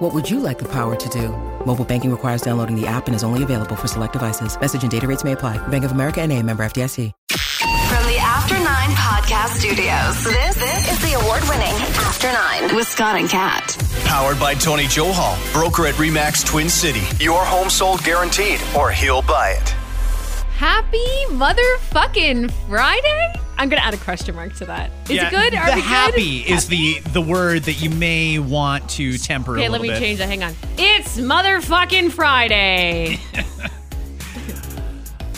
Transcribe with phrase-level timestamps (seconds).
[0.00, 1.28] What would you like the power to do?
[1.66, 4.58] Mobile banking requires downloading the app and is only available for select devices.
[4.58, 5.58] Message and data rates may apply.
[5.68, 7.12] Bank of America and a member FDIC.
[7.28, 12.88] From the After Nine Podcast Studios, this, this is the award winning After Nine with
[12.88, 13.76] Scott and Kat.
[14.06, 17.02] Powered by Tony Johal, broker at REMAX Twin City.
[17.22, 19.68] Your home sold guaranteed, or he'll buy it.
[20.56, 23.32] Happy motherfucking Friday?
[23.60, 24.90] I'm gonna add a question mark to that.
[25.10, 25.54] Is it good?
[25.54, 26.50] Are the we happy good?
[26.52, 29.98] is the the word that you may want to temper Okay, a let me bit.
[29.98, 30.28] change that.
[30.28, 30.54] Hang on.
[30.78, 33.18] It's motherfucking Friday.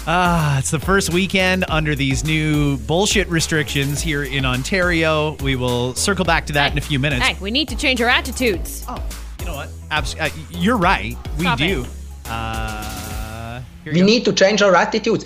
[0.04, 5.36] Ah, it's the first weekend under these new bullshit restrictions here in Ontario.
[5.36, 7.24] We will circle back to that in a few minutes.
[7.24, 8.84] hey, we need to change our attitudes.
[8.88, 9.00] Oh,
[9.38, 9.68] you know what?
[9.92, 11.16] Abs- uh, you're right.
[11.38, 11.82] We Stop do.
[11.82, 11.88] it.
[12.28, 14.06] Uh, here We go.
[14.06, 15.24] need to change our attitudes.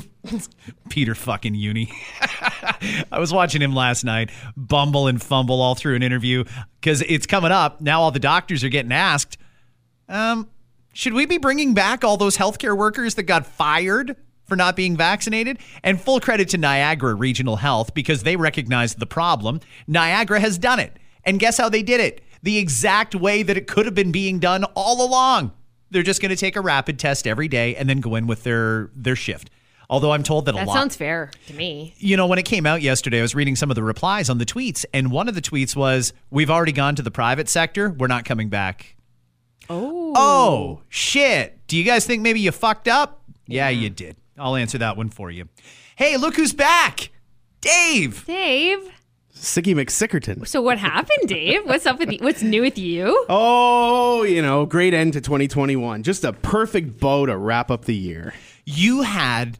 [0.88, 1.90] Peter fucking Juni.
[3.12, 6.44] I was watching him last night bumble and fumble all through an interview
[6.80, 7.80] because it's coming up.
[7.80, 9.36] Now all the doctors are getting asked,
[10.08, 10.48] um,
[10.92, 14.96] should we be bringing back all those healthcare workers that got fired for not being
[14.96, 15.58] vaccinated?
[15.82, 19.60] And full credit to Niagara Regional Health because they recognized the problem.
[19.86, 20.98] Niagara has done it.
[21.24, 22.20] And guess how they did it?
[22.42, 25.52] The exact way that it could have been being done all along.
[25.90, 28.42] They're just going to take a rapid test every day and then go in with
[28.42, 29.50] their their shift.
[29.92, 31.92] Although I'm told that, a That lot sounds fair to me.
[31.98, 34.38] you know, when it came out yesterday, I was reading some of the replies on
[34.38, 37.90] the tweets, and one of the tweets was, We've already gone to the private sector.
[37.90, 38.96] We're not coming back.
[39.68, 40.14] Oh.
[40.16, 41.58] Oh, shit.
[41.66, 43.22] Do you guys think maybe you fucked up?
[43.46, 44.16] Yeah, you did.
[44.38, 45.48] I'll answer that one for you.
[45.94, 47.10] Hey, look who's back.
[47.60, 48.24] Dave.
[48.24, 48.78] Dave.
[49.34, 50.46] Sicky McSickerton.
[50.48, 51.66] So what happened, Dave?
[51.66, 52.18] What's up with you?
[52.22, 53.26] What's new with you?
[53.28, 56.02] Oh, you know, great end to 2021.
[56.02, 58.32] Just a perfect bow to wrap up the year.
[58.64, 59.58] You had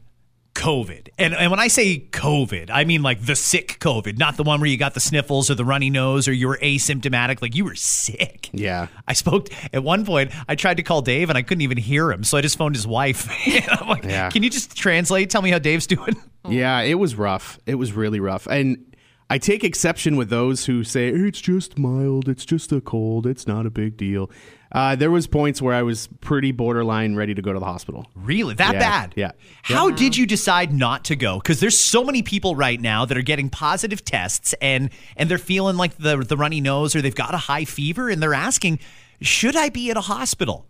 [0.54, 1.08] COVID.
[1.18, 4.60] And, and when I say COVID, I mean like the sick COVID, not the one
[4.60, 7.40] where you got the sniffles or the runny nose or you were asymptomatic.
[7.40, 8.50] Like you were sick.
[8.52, 8.88] Yeah.
[9.08, 10.32] I spoke at one point.
[10.48, 12.74] I tried to call Dave and I couldn't even hear him, so I just phoned
[12.74, 13.28] his wife.
[13.80, 14.28] I'm like, Yeah.
[14.30, 15.30] "Can you just translate?
[15.30, 16.16] Tell me how Dave's doing."
[16.48, 17.60] Yeah, it was rough.
[17.66, 18.48] It was really rough.
[18.48, 18.96] And
[19.30, 23.46] I take exception with those who say it's just mild, it's just a cold, it's
[23.46, 24.28] not a big deal.
[24.72, 28.06] Uh, there was points where I was pretty borderline ready to go to the hospital.
[28.14, 29.12] Really, that Yeah, bad?
[29.16, 29.32] yeah.
[29.62, 31.36] How did you decide not to go?
[31.38, 35.36] Because there's so many people right now that are getting positive tests and and they're
[35.36, 38.78] feeling like the the runny nose or they've got a high fever and they're asking,
[39.20, 40.66] should I be at a hospital?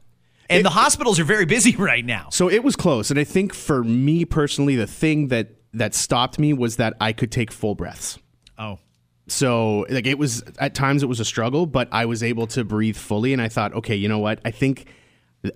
[0.50, 2.28] And the hospitals are very busy right now.
[2.30, 6.38] So it was close, and I think for me personally, the thing that that stopped
[6.38, 8.18] me was that I could take full breaths.
[8.58, 8.78] Oh.
[9.32, 12.64] So like it was at times it was a struggle, but I was able to
[12.64, 14.40] breathe fully, and I thought, okay, you know what?
[14.44, 14.86] I think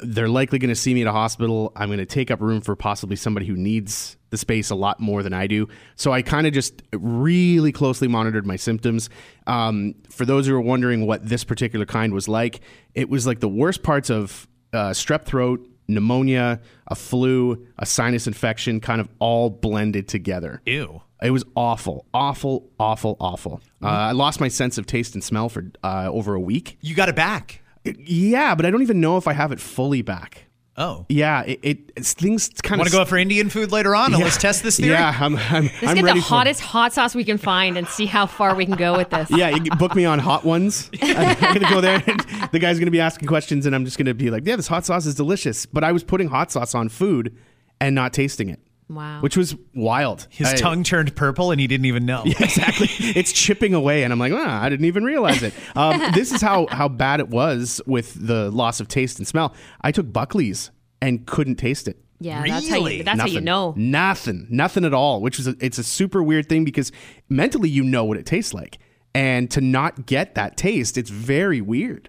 [0.01, 1.73] they're likely going to see me at a hospital.
[1.77, 4.99] I'm going to take up room for possibly somebody who needs the space a lot
[4.99, 5.69] more than I do.
[5.95, 9.09] So I kind of just really closely monitored my symptoms.
[9.47, 12.61] Um, for those who are wondering what this particular kind was like,
[12.95, 18.27] it was like the worst parts of uh, strep throat, pneumonia, a flu, a sinus
[18.27, 20.61] infection, kind of all blended together.
[20.67, 21.03] Ew.
[21.23, 23.61] It was awful, awful, awful, awful.
[23.83, 26.77] Uh, I lost my sense of taste and smell for uh, over a week.
[26.83, 27.63] You got it back.
[27.85, 30.43] Yeah, but I don't even know if I have it fully back.
[30.79, 31.07] Oh.
[31.09, 32.81] Yeah, it, it it's, things kind of.
[32.81, 34.91] Want of to go out for Indian food later on and let's test this theory?
[34.91, 37.79] Yeah, I'm I'm, Let's I'm get ready the for- hottest hot sauce we can find
[37.79, 39.31] and see how far we can go with this.
[39.31, 40.91] Yeah, you book me on hot ones.
[41.01, 42.21] I'm gonna go there, and
[42.53, 44.85] the guy's gonna be asking questions, and I'm just gonna be like, "Yeah, this hot
[44.85, 47.35] sauce is delicious." But I was putting hot sauce on food
[47.81, 49.21] and not tasting it, Wow.
[49.21, 50.29] which was wild.
[50.31, 52.23] His I- tongue turned purple and he didn't even know.
[52.27, 52.87] Yeah, exactly.
[53.01, 55.53] It's chipping away, and I'm like, ah, I didn't even realize it.
[55.77, 59.55] Um, this is how how bad it was with the loss of taste and smell.
[59.81, 60.71] I took Buckley's
[61.03, 61.99] and couldn't taste it.
[62.21, 62.99] yeah, that's how Really?
[62.99, 63.75] you that's how you know.
[63.77, 64.47] Nothing.
[64.51, 65.21] Nothing at all.
[65.21, 66.93] Which is a, it's a super weird thing because
[67.29, 68.79] mentally you know what it tastes like,
[69.15, 72.09] and to not get that taste, it's very weird.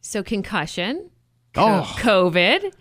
[0.00, 1.10] So concussion,
[1.54, 1.94] co- Oh.
[1.98, 2.72] COVID.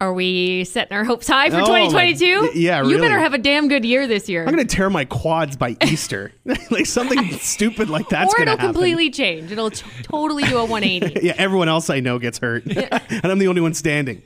[0.00, 2.58] Are we setting our hopes high for Oh, my- 2022?
[2.58, 4.42] yeah, You better have a damn good year this year.
[4.44, 6.32] I'm gonna tear my quads by Easter,
[6.70, 9.50] like something stupid like that's or gonna it'll completely change.
[9.52, 11.24] It'll t- totally do a 180.
[11.26, 14.22] Yeah, everyone else I know gets hurt, and I'm the only one standing.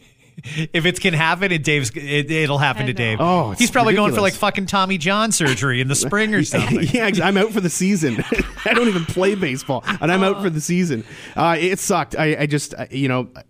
[0.72, 2.92] If it can happen, it Dave's it, it'll happen to.
[2.92, 3.18] Dave.
[3.20, 6.80] Oh, he's probably going for like fucking Tommy John surgery in the spring or something.
[6.92, 8.24] yeah, I'm out for the season.
[8.64, 11.04] I don't even play baseball, and I'm out for the season.
[11.36, 12.16] Uh, it sucked.
[12.16, 13.42] I, I just, uh, you know, y-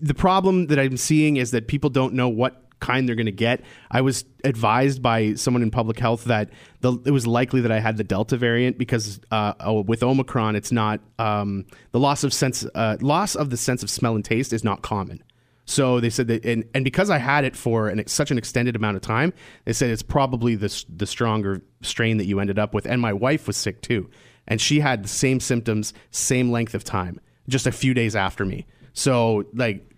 [0.00, 3.32] the problem that I'm seeing is that people don't know what kind they're going to
[3.32, 3.62] get.
[3.90, 6.50] I was advised by someone in public health that
[6.80, 10.54] the, it was likely that I had the Delta variant because uh, oh, with Omicron,
[10.54, 14.24] it's not um, the loss of sense uh, loss of the sense of smell and
[14.24, 15.22] taste is not common.
[15.66, 18.76] So they said that, and, and because I had it for an, such an extended
[18.76, 19.32] amount of time,
[19.64, 22.86] they said it's probably the the stronger strain that you ended up with.
[22.86, 24.10] And my wife was sick too,
[24.46, 27.18] and she had the same symptoms, same length of time,
[27.48, 28.66] just a few days after me.
[28.94, 29.88] So like,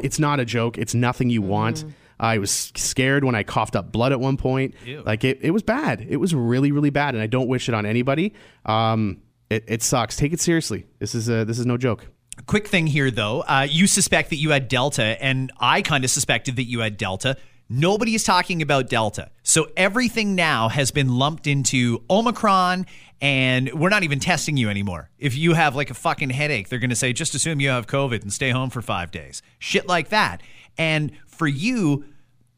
[0.00, 0.78] it's not a joke.
[0.78, 1.84] It's nothing you want.
[2.20, 4.74] I was scared when I coughed up blood at one point.
[5.04, 6.04] Like it, it was bad.
[6.08, 8.34] It was really, really bad, and I don't wish it on anybody.
[8.66, 10.16] Um, it, it sucks.
[10.16, 10.86] Take it seriously.
[10.98, 12.06] This is a, this is no joke.
[12.46, 13.42] Quick thing here, though.
[13.42, 16.96] Uh, you suspect that you had Delta, and I kind of suspected that you had
[16.96, 17.36] Delta.
[17.70, 19.30] Nobody is talking about Delta.
[19.42, 22.86] So everything now has been lumped into Omicron,
[23.20, 25.10] and we're not even testing you anymore.
[25.18, 27.86] If you have like a fucking headache, they're going to say, just assume you have
[27.86, 29.42] COVID and stay home for five days.
[29.58, 30.42] Shit like that.
[30.78, 32.04] And for you,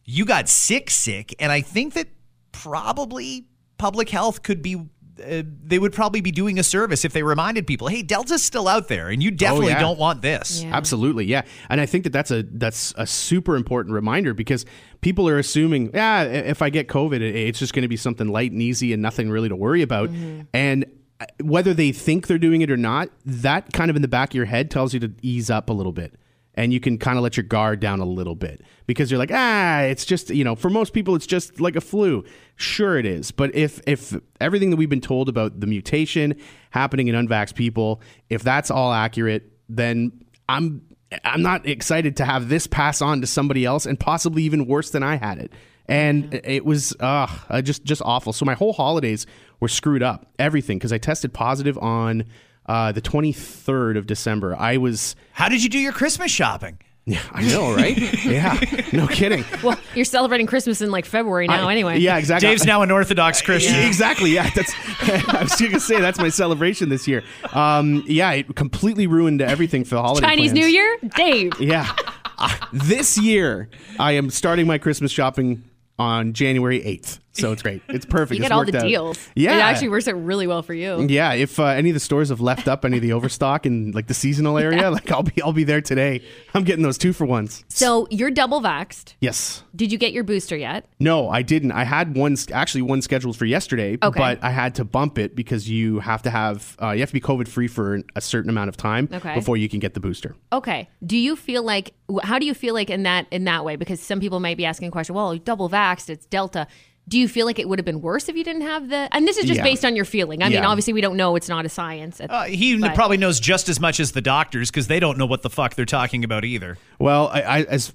[0.05, 1.35] you got sick, sick.
[1.41, 2.07] And I think that
[2.53, 3.47] probably
[3.79, 4.77] public health could be.
[5.21, 8.69] Uh, they would probably be doing a service if they reminded people, "Hey, Delta's still
[8.69, 9.81] out there, and you definitely yeah.
[9.81, 10.77] don't want this." Yeah.
[10.77, 14.67] Absolutely, yeah, and I think that that's a that's a super important reminder because
[15.01, 18.53] people are assuming, yeah, if I get COVID, it's just going to be something light
[18.53, 20.11] and easy and nothing really to worry about,
[20.53, 20.85] and
[21.21, 24.31] uh, whether they think they're doing it or not, that kind of in the back
[24.31, 26.15] of your head tells you to ease up a little bit.
[26.55, 29.31] And you can kind of let your guard down a little bit because you're like,
[29.33, 32.25] ah, it's just you know, for most people, it's just like a flu.
[32.57, 33.31] Sure, it is.
[33.31, 36.35] But if if everything that we've been told about the mutation
[36.71, 40.13] happening in unvaxxed people, if that's all accurate, then
[40.49, 40.83] I'm
[41.25, 44.91] I'm not excited to have this pass on to somebody else and possibly even worse
[44.91, 45.53] than I had it.
[45.87, 48.33] And it was uh, just just awful.
[48.33, 49.27] So my whole holidays
[49.59, 50.27] were screwed up.
[50.39, 52.25] Everything because I tested positive on
[52.71, 54.55] uh, the 23rd of December.
[54.57, 56.79] I was How did you do your Christmas shopping?
[57.11, 57.99] yeah, I know, right?
[58.25, 58.61] yeah,
[58.93, 59.45] no kidding.
[59.65, 61.99] Well, you're celebrating Christmas in like February now, I- anyway.
[61.99, 62.49] Yeah, exactly.
[62.49, 63.75] Dave's now an Orthodox Christian.
[63.75, 64.31] Yeah, exactly.
[64.31, 64.73] Yeah, that's.
[65.03, 67.25] I was going to say that's my celebration this year.
[67.53, 70.25] Um, yeah, it completely ruined everything for the holiday.
[70.29, 70.65] Chinese plans.
[70.65, 71.61] New Year, Dave.
[71.61, 71.91] Yeah.
[72.39, 73.69] Uh, this year,
[73.99, 75.65] I am starting my Christmas shopping
[75.99, 77.19] on January 8th.
[77.41, 77.83] So it's great.
[77.89, 78.39] It's perfect.
[78.39, 78.83] You It's get all the out.
[78.83, 79.19] deals.
[79.35, 79.57] Yeah.
[79.57, 81.07] It actually works out really well for you.
[81.09, 83.93] Yeah, if uh, any of the stores have left up any of the overstock in
[83.93, 86.23] like the seasonal area, like I'll be I'll be there today.
[86.55, 87.65] I'm getting those two for ones.
[87.69, 89.15] So you're double vaxxed.
[89.21, 89.65] Yes.
[89.75, 90.87] Did you get your booster yet?
[90.99, 91.73] No, I didn't.
[91.73, 94.19] I had one actually one scheduled for yesterday, Okay.
[94.19, 97.15] but I had to bump it because you have to have uh, you have to
[97.15, 99.35] be COVID free for a certain amount of time Okay.
[99.35, 100.35] before you can get the booster.
[100.53, 100.89] Okay.
[101.05, 103.77] Do you feel like how do you feel like in that in that way?
[103.77, 105.15] Because some people might be asking a question.
[105.15, 106.67] Well, double vaxxed, it's Delta.
[107.09, 109.09] Do you feel like it would have been worse if you didn't have the?
[109.13, 109.65] And this is just Yeah.
[109.65, 110.43] based on your feeling.
[110.43, 111.35] I mean, obviously we don't know.
[111.35, 112.21] It's not a science.
[112.21, 115.27] Uh, he But- probably knows just as much as the doctors because they don't know
[115.27, 116.79] what the fuck they're talking about either.
[117.01, 117.93] Well, I, I as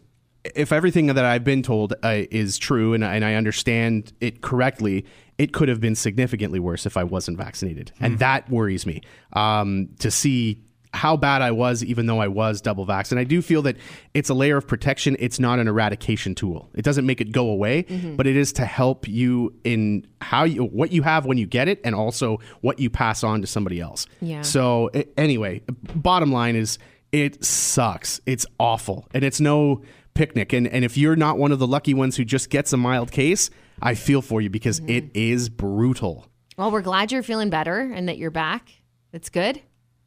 [0.54, 5.06] if everything that I've been told uh, is true and, and I understand it correctly,
[5.38, 9.02] it could have been significantly worse if I wasn't vaccinated, and that worries me.
[9.34, 10.62] Um, to see
[10.96, 13.78] how bad I was, even though I was double vaxxed, and I do feel that
[14.14, 15.16] it's a layer of protection.
[15.20, 16.70] It's not an eradication tool.
[16.74, 18.16] It doesn't make it go away, mm-hmm.
[18.16, 21.68] but it is to help you in how you what you have when you get
[21.68, 24.08] it, and also what you pass on to somebody else.
[24.22, 24.42] Yeah.
[24.42, 25.62] So anyway,
[25.96, 26.80] bottom line is
[27.12, 28.20] it sucks.
[28.26, 29.08] It's awful.
[29.14, 29.82] And it's no
[30.16, 30.54] picnic.
[30.54, 33.12] And and if you're not one of the lucky ones who just gets a mild
[33.12, 33.50] case,
[33.82, 34.90] I feel for you because mm-hmm.
[34.90, 36.26] it is brutal.
[36.58, 38.70] well, we're glad you're feeling better and that you're back.
[39.14, 39.62] It's good.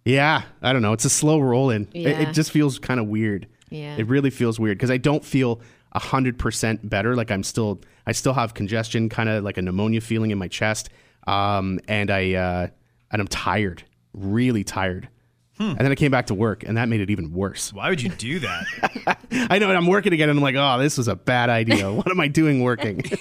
[0.08, 0.94] Yeah, I don't know.
[0.94, 1.82] It's a slow roll in.
[1.92, 2.08] It, Yeah.
[2.20, 3.46] it just feels kind of weird.
[3.68, 3.96] Yeah.
[3.98, 5.60] It really feels weird because I don't feel
[5.94, 7.14] hundred percent better.
[7.16, 10.46] Like I'm still, I still have congestion, kind of like a pneumonia feeling in my
[10.48, 10.88] chest,
[11.26, 12.68] um, and I uh,
[13.10, 13.82] and I'm tired,
[14.14, 15.08] really tired.
[15.58, 15.70] Hmm.
[15.70, 17.72] And then I came back to work, and that made it even worse.
[17.72, 19.18] Why would you do that?
[19.50, 21.92] I know, and I'm working again, and I'm like, oh, this was a bad idea.
[21.98, 23.02] What am I doing working?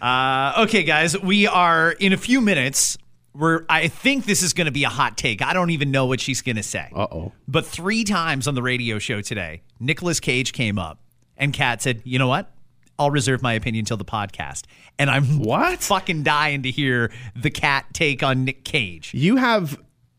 [0.00, 2.96] Uh, okay, guys, we are in a few minutes.
[3.32, 5.40] We're, I think this is going to be a hot take.
[5.40, 6.88] I don't even know what she's going to say.
[6.94, 7.32] Uh oh.
[7.46, 10.98] But three times on the radio show today, Nicolas Cage came up,
[11.36, 12.50] and Kat said, "You know what?
[12.98, 14.64] I'll reserve my opinion till the podcast."
[14.98, 15.80] And I'm What?
[15.80, 19.12] fucking dying to hear the Kat take on Nick Cage.
[19.14, 19.78] You have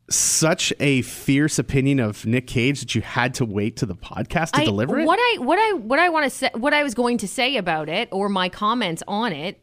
[0.10, 4.52] such a fierce opinion of Nick Cage that you had to wait to the podcast
[4.52, 5.06] to I- deliver it.
[5.06, 7.58] What I what I what I want to say what I was going to say
[7.58, 9.62] about it or my comments on it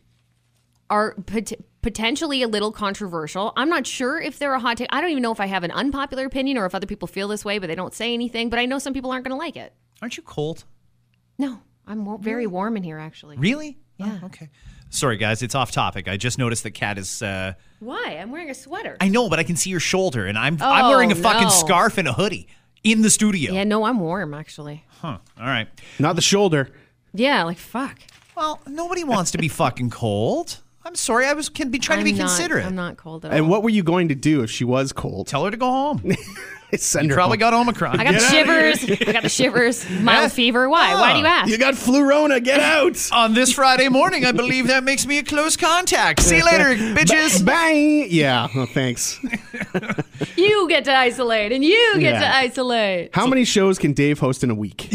[0.91, 1.53] are pot-
[1.83, 3.53] potentially a little controversial.
[3.57, 4.89] I'm not sure if they're a hot take.
[4.91, 7.29] I don't even know if I have an unpopular opinion or if other people feel
[7.29, 9.39] this way but they don't say anything, but I know some people aren't going to
[9.39, 9.73] like it.
[10.03, 10.65] Aren't you cold?
[11.39, 13.37] No, I'm wa- very warm in here actually.
[13.37, 13.79] Really?
[13.99, 14.19] Yeah.
[14.23, 14.49] Oh, okay.
[14.91, 15.43] Sorry, guys.
[15.43, 16.09] It's off topic.
[16.09, 17.21] I just noticed that Kat is.
[17.21, 18.17] Uh, Why?
[18.21, 18.97] I'm wearing a sweater.
[19.01, 21.43] I know, but I can see your shoulder, and I'm I'm wearing a Oh, fucking
[21.43, 21.49] no.
[21.51, 22.49] scarf and a hoodie
[22.85, 23.53] in the studio.
[23.53, 24.85] yeah, no, I'm warm actually.
[25.03, 25.19] Huh.
[25.39, 25.69] All right.
[25.99, 26.71] Not the shoulder.
[27.13, 27.99] Yeah, like fuck.
[28.35, 30.63] Well, nobody wants to be fucking cold.
[30.89, 31.27] I'm sorry.
[31.27, 32.65] I was can be trying I'm to be not, considerate.
[32.65, 33.37] I'm not cold at all.
[33.37, 35.27] And what were you going to do if she was cold?
[35.27, 36.13] Tell her to go home.
[36.75, 37.41] Send her Probably home.
[37.41, 38.01] got Omicron.
[38.01, 38.85] I got the shivers.
[39.07, 39.89] I got the shivers.
[40.01, 40.67] Mild fever.
[40.69, 40.95] Why?
[40.95, 41.51] Why do you ask?
[41.51, 42.43] You got flurona.
[42.43, 42.97] Get out.
[43.13, 44.25] on this Friday morning.
[44.25, 46.21] I believe that makes me a close contact.
[46.21, 47.45] See you later, bitches.
[47.45, 48.07] Bang.
[48.11, 48.49] Yeah.
[48.55, 49.21] Well, thanks.
[50.37, 52.21] You get to isolate, and you get Yeah.
[52.21, 53.15] to isolate.
[53.15, 54.91] How many shows can Dave host in a week?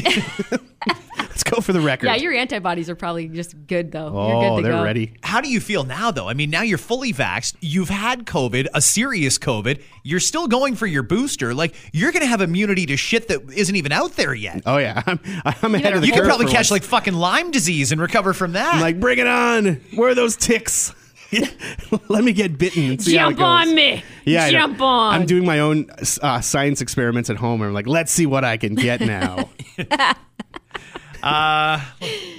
[1.17, 2.07] Let's go for the record.
[2.07, 4.05] Yeah, your antibodies are probably just good though.
[4.05, 4.83] You're oh, good to they're go.
[4.83, 5.13] ready.
[5.23, 6.29] How do you feel now, though?
[6.29, 7.55] I mean, now you're fully vaxxed.
[7.59, 9.81] You've had COVID, a serious COVID.
[10.03, 11.55] You're still going for your booster.
[11.55, 14.61] Like, you're going to have immunity to shit that isn't even out there yet.
[14.67, 16.15] Oh yeah, I'm, I'm ahead of the curve.
[16.15, 16.71] You could probably catch once.
[16.71, 18.75] like fucking Lyme disease and recover from that.
[18.75, 19.81] I'm like, bring it on.
[19.95, 20.93] Where are those ticks?
[22.09, 23.69] Let me get bitten and see how it Jump goes.
[23.69, 24.03] on me.
[24.25, 25.15] Yeah, Jump on.
[25.15, 25.89] I'm doing my own
[26.21, 27.61] uh, science experiments at home.
[27.61, 29.49] and I'm like, let's see what I can get now.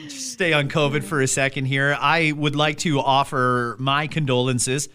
[0.08, 1.96] Stay on COVID for a second here.
[1.98, 4.88] I would like to offer my condolences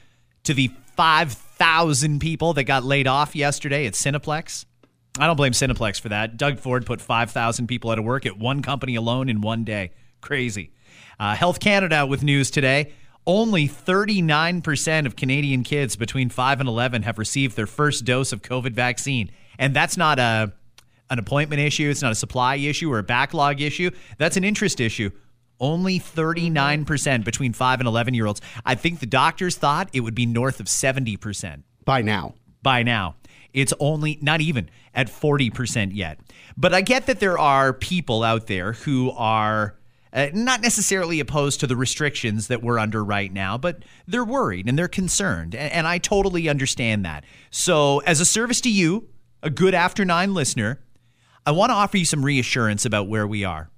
[0.44, 4.66] to the 5,000 people that got laid off yesterday at Cineplex.
[5.18, 6.38] I don't blame Cineplex for that.
[6.38, 9.92] Doug Ford put 5,000 people out of work at one company alone in one day.
[10.22, 10.72] Crazy.
[11.20, 12.94] Uh, Health Canada with news today.
[13.26, 18.42] Only 39% of Canadian kids between 5 and 11 have received their first dose of
[18.42, 19.32] COVID vaccine.
[19.58, 20.54] And that's not a
[21.10, 23.92] an appointment issue, it's not a supply issue or a backlog issue.
[24.18, 25.10] That's an interest issue.
[25.60, 28.42] Only 39% between 5 and 11 year olds.
[28.66, 33.16] I think the doctors thought it would be north of 70% By now, by now.
[33.54, 36.20] It's only not even at 40% yet.
[36.56, 39.76] But I get that there are people out there who are
[40.12, 44.68] uh, not necessarily opposed to the restrictions that we're under right now, but they're worried
[44.68, 45.56] and they're concerned.
[45.56, 47.24] And, and I totally understand that.
[47.52, 49.10] So, as a service to you,
[49.44, 50.80] a good after nine listener,
[51.46, 53.70] I want to offer you some reassurance about where we are.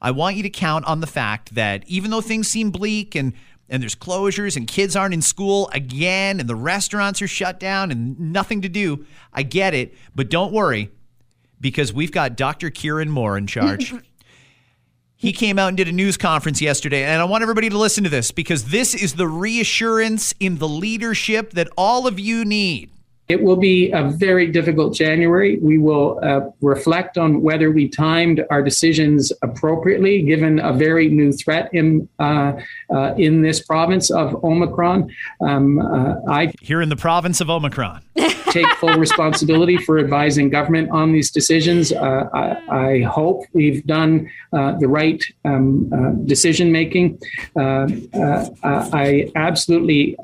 [0.00, 3.32] I want you to count on the fact that even though things seem bleak and
[3.70, 7.90] and there's closures and kids aren't in school again and the restaurants are shut down
[7.90, 10.90] and nothing to do, I get it, but don't worry
[11.60, 12.70] because we've got Dr.
[12.70, 13.94] Kieran Moore in charge.
[15.16, 18.04] he came out and did a news conference yesterday and I want everybody to listen
[18.04, 22.90] to this because this is the reassurance in the leadership that all of you need.
[23.28, 25.58] It will be a very difficult January.
[25.60, 31.32] We will uh, reflect on whether we timed our decisions appropriately, given a very new
[31.32, 32.52] threat in uh,
[32.90, 35.14] uh, in this province of Omicron.
[35.42, 38.02] Um, uh, I Here in the province of Omicron.
[38.50, 41.92] take full responsibility for advising government on these decisions.
[41.92, 47.18] Uh, I, I hope we've done uh, the right um, uh, decision making.
[47.56, 50.16] Uh, uh, I absolutely.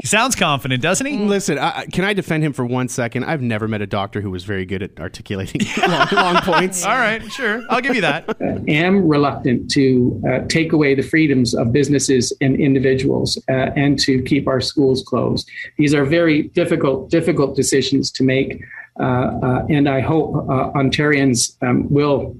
[0.00, 1.16] He sounds confident, doesn't he?
[1.18, 1.58] listen.
[1.58, 3.24] I, I- can I defend him for one second?
[3.24, 6.84] I've never met a doctor who was very good at articulating long, long points.
[6.84, 7.62] All right, sure.
[7.70, 8.36] I'll give you that.
[8.68, 14.22] am reluctant to uh, take away the freedoms of businesses and individuals uh, and to
[14.22, 15.48] keep our schools closed.
[15.78, 18.62] These are very difficult, difficult decisions to make.
[19.00, 19.02] Uh,
[19.42, 22.36] uh, and I hope uh, Ontarians um, will,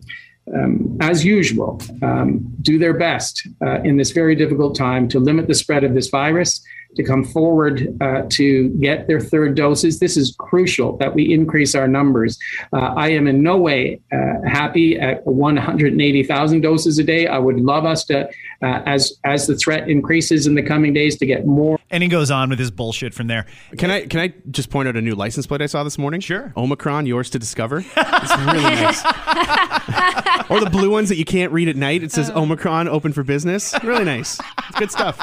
[0.55, 5.49] um, as usual, um, do their best uh, in this very difficult time to limit
[5.49, 6.65] the spread of this virus.
[6.97, 9.99] To come forward uh, to get their third doses.
[9.99, 12.39] This is crucial that we increase our numbers.
[12.73, 17.27] Uh, I am in no way uh, happy at 180,000 doses a day.
[17.27, 18.29] I would love us to,
[18.63, 21.79] uh, as as the threat increases in the coming days, to get more.
[21.91, 23.47] And he goes on with his bullshit from there.
[23.79, 26.21] Can I can I just point out a new license plate I saw this morning?
[26.21, 26.53] Sure.
[26.57, 27.85] Omicron, yours to discover.
[28.25, 29.05] It's really nice.
[30.51, 32.03] or the blue ones that you can't read at night.
[32.03, 33.75] It says Omicron, open for business.
[33.83, 34.41] Really nice.
[34.69, 35.19] It's good stuff.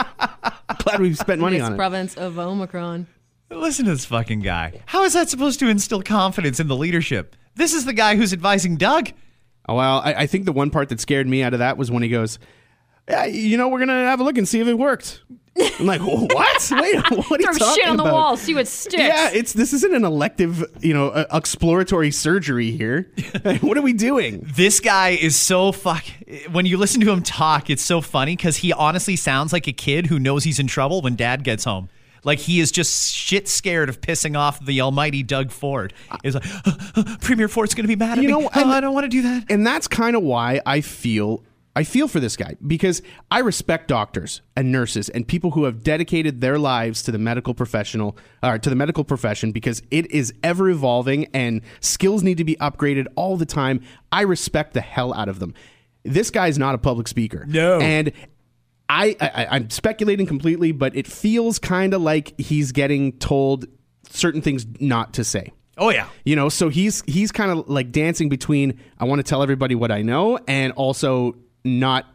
[0.84, 1.78] Glad we've spent money This on it.
[1.78, 3.08] province of Omicron.
[3.50, 4.82] Listen to this fucking guy.
[4.86, 7.36] How is that supposed to instill confidence in the leadership?
[7.56, 9.10] This is the guy who's advising Doug.
[9.68, 11.92] Oh, well, I, I think the one part that scared me out of that was
[11.92, 12.40] when he goes,
[13.10, 15.22] yeah, you know, we're gonna have a look and see if it worked.
[15.60, 16.72] I'm like, what?
[16.72, 16.96] Wait,
[17.30, 18.14] what are you Throw talking shit on the about?
[18.14, 18.96] wall, see what sticks.
[19.04, 23.12] Yeah, it's this isn't an elective, you know, uh, exploratory surgery here.
[23.62, 24.46] what are we doing?
[24.56, 26.04] This guy is so fuck.
[26.52, 29.74] When you listen to him talk, it's so funny because he honestly sounds like a
[29.74, 31.90] kid who knows he's in trouble when dad gets home.
[32.24, 35.94] Like he is just shit scared of pissing off the almighty Doug Ford.
[36.24, 36.44] He's like,
[37.22, 38.42] Premier Ford's going to be mad at You me.
[38.44, 39.46] know, oh, I don't want to do that.
[39.50, 41.44] And that's kind of why I feel
[41.76, 45.84] I feel for this guy because I respect doctors and nurses and people who have
[45.84, 50.34] dedicated their lives to the medical professional or to the medical profession because it is
[50.44, 53.82] ever evolving and skills need to be upgraded all the time.
[54.12, 55.54] I respect the hell out of them.
[56.04, 57.46] This guy's not a public speaker.
[57.48, 57.80] No.
[57.80, 58.12] And
[58.90, 63.66] I, I I'm speculating completely, but it feels kind of like he's getting told
[64.10, 65.54] certain things not to say.
[65.78, 66.10] Oh yeah.
[66.26, 69.76] You know, so he's he's kind of like dancing between I want to tell everybody
[69.76, 72.06] what I know and also not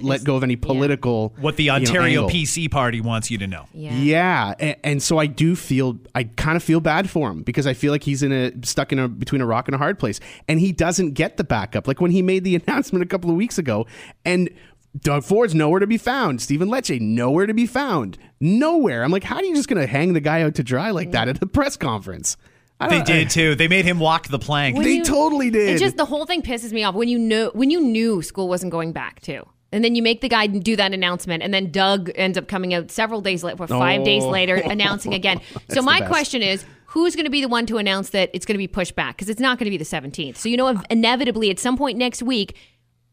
[0.00, 2.28] let go of any political What the you know, Ontario.
[2.28, 3.66] PC party wants you to know.
[3.72, 3.94] Yeah.
[3.94, 7.66] Yeah, and, and so I do feel I kind of feel bad for him because
[7.66, 9.98] I feel like he's in a stuck in a between a rock and a hard
[9.98, 11.86] place, and he doesn't get the backup.
[11.86, 13.86] Like when he made the announcement a couple of weeks ago,
[14.24, 14.50] and
[14.98, 19.02] Doug Ford's nowhere to be found, Stephen Lecce nowhere to be found, nowhere.
[19.04, 21.12] I'm like, how are you just going to hang the guy out to dry like
[21.12, 22.36] that at a press conference?
[22.80, 23.54] I They did too.
[23.54, 24.76] They made him walk the plank.
[24.76, 25.76] When They you- totally did.
[25.76, 28.48] It just the whole thing pisses me off when you know when you knew school
[28.48, 29.46] wasn't going back too.
[29.72, 32.74] And then you make the guy do that announcement, and then Doug ends up coming
[32.74, 34.28] out several days later, or five days Oh.
[34.30, 35.40] later, announcing again.
[35.68, 38.54] so my question is, who's going to be the one to announce that it's going
[38.54, 39.16] to be pushed back?
[39.16, 40.36] Because it's not going to be the 17th.
[40.36, 42.56] So you know, inevitably at some point next week,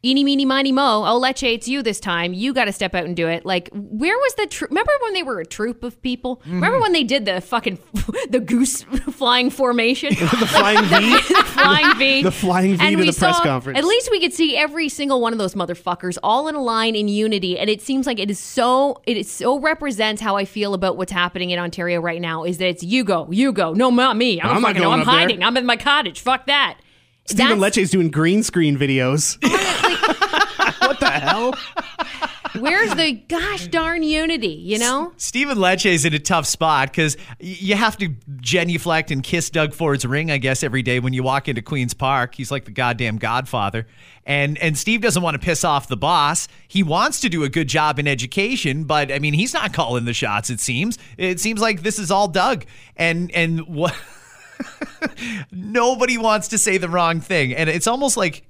[0.04, 2.34] eeny, meeny, miny, mo, oh, Lecce, it's you this time.
[2.34, 3.46] You got to step out and do it.
[3.46, 6.38] Like, where was the tr- Remember when they were a troop of people?
[6.38, 6.56] Mm-hmm.
[6.56, 7.78] Remember when they did the fucking
[8.30, 8.82] the goose
[9.12, 10.10] flying formation?
[10.20, 11.12] the flying V.
[11.12, 12.24] the flying V.
[12.24, 13.78] The flying V and to we the press saw- conference.
[13.78, 16.96] At least we could see every single one of those motherfuckers all in a line
[16.96, 17.60] in unity.
[17.60, 20.98] And it seems like it is so it is so represents how I feel about
[20.98, 23.74] what's happening in Ontario right now is that it's you go, you go.
[23.74, 24.42] No, not me.
[24.42, 25.14] I don't I'm not going I'm up there.
[25.16, 25.44] hiding.
[25.44, 26.22] I'm in my cottage.
[26.22, 26.80] Fuck that.
[27.26, 29.38] Stephen That's- Lecce's doing green screen videos.
[30.88, 31.54] what the hell?
[32.60, 35.14] Where's the gosh darn unity, you know?
[35.16, 40.06] Stephen Lecce's in a tough spot because you have to genuflect and kiss Doug Ford's
[40.06, 42.36] ring, I guess, every day when you walk into Queen's Park.
[42.36, 43.88] He's like the goddamn godfather.
[44.26, 46.50] And and Steve doesn't want to piss off the boss.
[46.68, 50.04] He wants to do a good job in education, but I mean, he's not calling
[50.04, 50.98] the shots, it seems.
[51.18, 52.66] It seems like this is all Doug.
[52.98, 53.96] And and what
[55.52, 57.54] nobody wants to say the wrong thing.
[57.56, 58.48] And it's almost like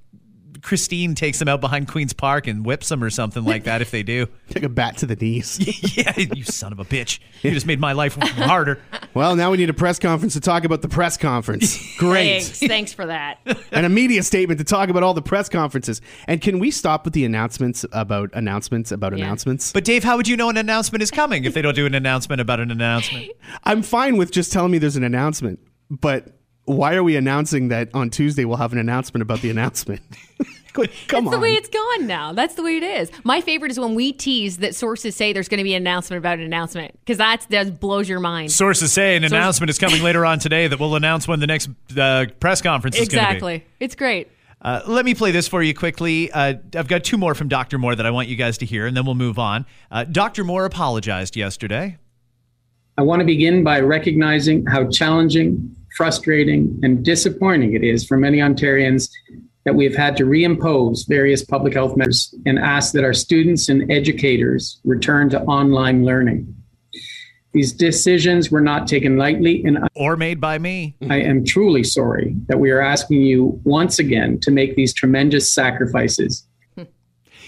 [0.62, 3.90] Christine takes them out behind Queen's Park and whips them or something like that if
[3.90, 4.28] they do.
[4.50, 5.58] Take a bat to the knees.
[5.96, 7.18] Yeah, you son of a bitch.
[7.42, 8.80] You just made my life harder.
[9.12, 11.96] Well, now we need a press conference to talk about the press conference.
[11.98, 12.42] Great.
[12.44, 12.58] Thanks.
[12.60, 13.38] Thanks for that.
[13.72, 16.00] and a media statement to talk about all the press conferences.
[16.28, 19.24] And can we stop with the announcements about announcements about Yeah.
[19.24, 19.72] announcements?
[19.72, 21.94] But Dave, how would you know an announcement is coming if they don't do an
[21.94, 23.30] announcement about an announcement?
[23.64, 25.58] I'm fine with just telling me there's an announcement,
[25.90, 26.28] but
[26.64, 30.00] why are we announcing that on Tuesday we'll have an announcement about the announcement?
[30.72, 31.30] Come That's on.
[31.30, 32.32] the way it's gone now.
[32.32, 33.10] That's the way it is.
[33.24, 36.16] My favorite is when we tease that sources say there's going to be an announcement
[36.18, 38.52] about an announcement because that that blows your mind.
[38.52, 41.68] Sources say an announcement is coming later on today that will announce when the next
[41.98, 43.20] uh, press conference is going to be.
[43.20, 43.66] exactly.
[43.80, 44.28] It's great.
[44.62, 46.30] Uh, let me play this for you quickly.
[46.32, 47.76] Uh, I've got two more from Dr.
[47.78, 49.66] Moore that I want you guys to hear, and then we'll move on.
[49.90, 50.44] Uh, Dr.
[50.44, 51.98] Moore apologized yesterday.
[52.98, 58.38] I want to begin by recognizing how challenging, frustrating, and disappointing it is for many
[58.38, 59.10] Ontarians
[59.64, 63.90] that we've had to reimpose various public health measures and ask that our students and
[63.90, 66.54] educators return to online learning.
[67.52, 70.96] These decisions were not taken lightly, and Or made by me.
[71.08, 75.52] I am truly sorry that we are asking you once again to make these tremendous
[75.52, 76.46] sacrifices.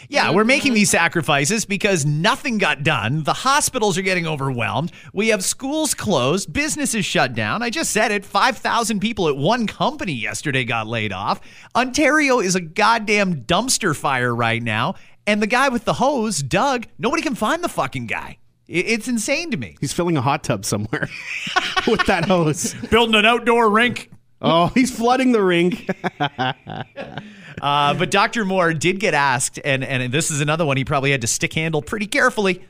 [0.09, 0.49] Yeah, we're mm-hmm.
[0.49, 3.23] making these sacrifices because nothing got done.
[3.23, 4.93] The hospitals are getting overwhelmed.
[5.13, 7.63] We have schools closed, businesses shut down.
[7.63, 11.41] I just said it 5,000 people at one company yesterday got laid off.
[11.75, 14.95] Ontario is a goddamn dumpster fire right now.
[15.27, 18.39] And the guy with the hose, Doug, nobody can find the fucking guy.
[18.67, 19.77] It's insane to me.
[19.81, 21.09] He's filling a hot tub somewhere
[21.87, 22.75] with that hose.
[22.91, 24.11] Building an outdoor rink.
[24.41, 25.89] Oh, he's flooding the rink.
[27.61, 28.45] Uh, but Dr.
[28.45, 31.53] Moore did get asked, and, and this is another one he probably had to stick
[31.53, 32.65] handle pretty carefully.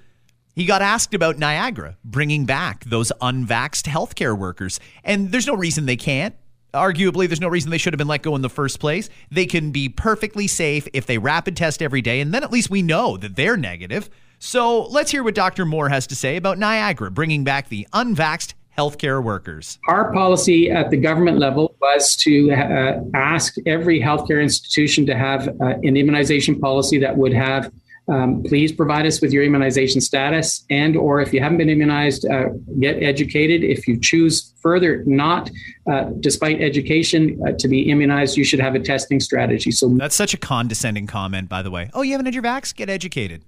[0.55, 4.79] He got asked about Niagara bringing back those unvaxxed healthcare workers.
[5.03, 6.35] And there's no reason they can't.
[6.73, 9.09] Arguably, there's no reason they should have been let go in the first place.
[9.31, 12.69] They can be perfectly safe if they rapid test every day, and then at least
[12.69, 14.11] we know that they're negative.
[14.41, 15.65] So let's hear what Dr.
[15.65, 19.79] Moore has to say about Niagara bringing back the unvaxxed healthcare workers.
[19.89, 25.49] Our policy at the government level was to uh, ask every healthcare institution to have
[25.49, 27.71] uh, an immunization policy that would have
[28.07, 32.27] um, please provide us with your immunization status and or if you haven't been immunized
[32.27, 35.51] uh, get educated if you choose further not
[35.91, 40.15] uh, despite education uh, to be immunized you should have a testing strategy so That's
[40.15, 41.91] such a condescending comment, by the way.
[41.95, 42.75] Oh, you haven't had your vax?
[42.75, 43.43] Get educated.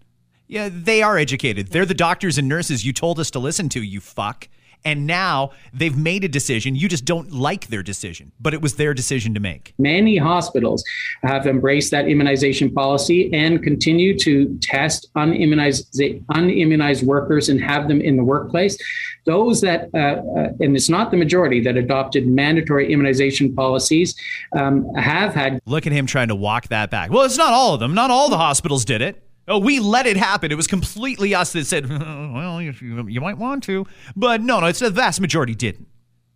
[0.48, 1.68] Yeah, they are educated.
[1.68, 4.48] They're the doctors and nurses you told us to listen to, you fuck.
[4.86, 6.76] And now they've made a decision.
[6.76, 9.74] You just don't like their decision, but it was their decision to make.
[9.78, 10.84] Many hospitals
[11.24, 15.86] have embraced that immunization policy and continue to test unimmunized,
[16.30, 18.78] unimmunized workers and have them in the workplace.
[19.24, 24.14] Those that, uh, uh, and it's not the majority that adopted mandatory immunization policies,
[24.52, 27.10] um, have had Look at him trying to walk that back.
[27.10, 27.92] Well, it's not all of them.
[27.92, 29.20] Not all the hospitals did it.
[29.48, 30.50] Oh, we let it happen.
[30.50, 33.86] It was completely us that said, well, you, you, might want to.
[34.16, 35.86] But no, no, it's the vast majority didn't.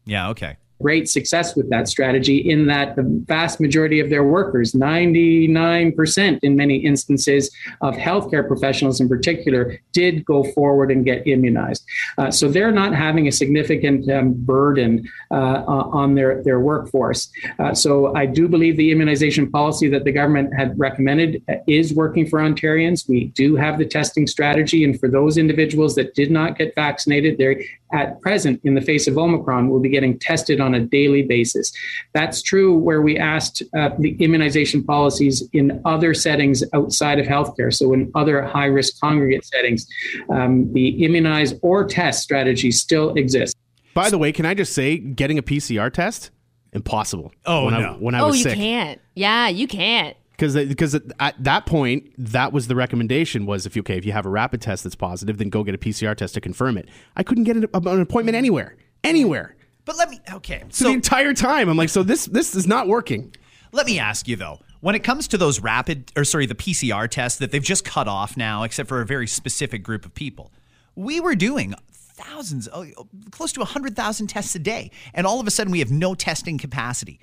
[0.04, 0.56] Yeah, okay.
[0.80, 6.56] Great success with that strategy in that the vast majority of their workers, 99% in
[6.56, 11.84] many instances of healthcare professionals in particular, did go forward and get immunized.
[12.18, 17.30] Uh, so they're not having a significant um, burden uh, on their, their workforce.
[17.58, 21.94] Uh, so I do believe the immunization policy that the government had recommended uh, is
[21.94, 23.08] working for Ontarians.
[23.08, 27.38] We do have the testing strategy, and for those individuals that did not get vaccinated,
[27.38, 27.60] they're
[27.92, 31.72] at present in the face of Omicron will be getting tested on a daily basis.
[32.12, 37.72] That's true where we asked uh, the immunization policies in other settings outside of healthcare.
[37.72, 39.86] So, in other high risk congregate settings,
[40.30, 43.54] um, the immunize or test strategy still exists.
[43.94, 46.30] By the way, can I just say, getting a PCR test?
[46.72, 47.32] Impossible.
[47.46, 47.80] Oh, when no.
[47.80, 49.00] I, when I oh, was you can't.
[49.14, 50.16] Yeah, you can't.
[50.32, 54.12] because because at that point that was the recommendation was if you okay if you
[54.12, 56.88] have a rapid test that's positive then go get a PCR test to confirm it.
[57.16, 59.56] I couldn't get an, an appointment anywhere anywhere.
[59.84, 60.64] But let me okay.
[60.70, 63.34] So the entire time I'm like so this this is not working.
[63.72, 67.08] Let me ask you though, when it comes to those rapid or sorry, the PCR
[67.08, 70.52] tests that they've just cut off now, except for a very specific group of people,
[70.94, 71.74] we were doing
[72.20, 72.86] thousands, oh,
[73.30, 74.90] close to 100,000 tests a day.
[75.14, 77.20] And all of a sudden we have no testing capacity.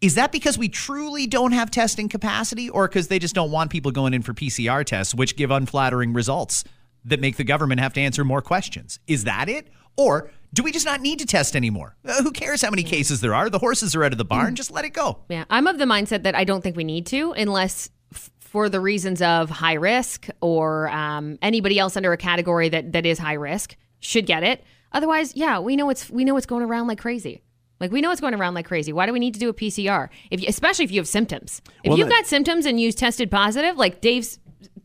[0.00, 3.70] Is that because we truly don't have testing capacity or because they just don't want
[3.70, 6.64] people going in for PCR tests, which give unflattering results
[7.04, 8.98] that make the government have to answer more questions?
[9.06, 9.68] Is that it?
[9.96, 11.96] Or do we just not need to test anymore?
[12.04, 13.48] Uh, who cares how many cases there are?
[13.50, 14.54] The horses are out of the barn.
[14.54, 15.20] Just let it go.
[15.28, 18.68] Yeah, I'm of the mindset that I don't think we need to unless f- for
[18.68, 23.18] the reasons of high risk or um, anybody else under a category that, that is
[23.18, 24.62] high risk should get it.
[24.92, 27.42] Otherwise, yeah, we know it's we know it's going around like crazy.
[27.80, 28.92] Like we know it's going around like crazy.
[28.92, 30.08] Why do we need to do a PCR?
[30.30, 31.62] If you, especially if you have symptoms.
[31.82, 34.38] If Well, you've that- got symptoms and you tested positive, like Dave's,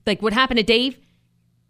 [0.06, 0.98] like what happened to Dave.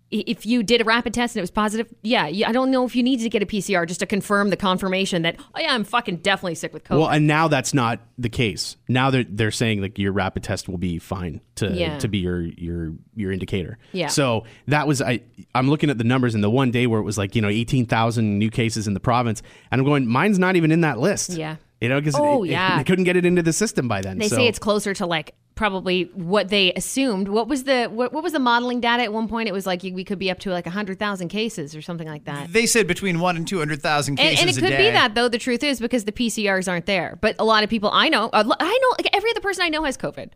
[0.10, 2.96] If you did a rapid test and it was positive, yeah, I don't know if
[2.96, 5.84] you need to get a PCR just to confirm the confirmation that oh yeah, I'm
[5.84, 7.00] fucking definitely sick with COVID.
[7.00, 8.78] Well, and now that's not the case.
[8.88, 11.98] Now they're they're saying like your rapid test will be fine to Yeah.
[12.00, 13.78] to be your your your indicator.
[13.92, 14.08] Yeah.
[14.08, 15.22] So that was I
[15.54, 17.50] I'm looking at the numbers in the one day where it was like you know
[17.50, 19.42] eighteen thousand new cases in the province,
[19.72, 21.32] and I'm going mine's not even in that list.
[21.32, 21.58] Yeah.
[21.82, 22.78] You know because Oh, yeah.
[22.78, 24.18] they couldn't get it into the system by then.
[24.20, 24.38] They so.
[24.38, 27.28] say it's closer to like probably what they assumed.
[27.28, 29.50] What was the what, what was the modeling data at one point?
[29.50, 32.24] It was like we could be up to like hundred thousand cases or something like
[32.26, 32.54] that.
[32.54, 34.88] They said between one and 200,000 And, cases and it a could day.
[34.88, 35.28] be that though.
[35.28, 37.18] The truth is because the PCRs aren't there.
[37.20, 39.84] But a lot of people I know, I know like every other person I know
[39.84, 40.30] has COVID.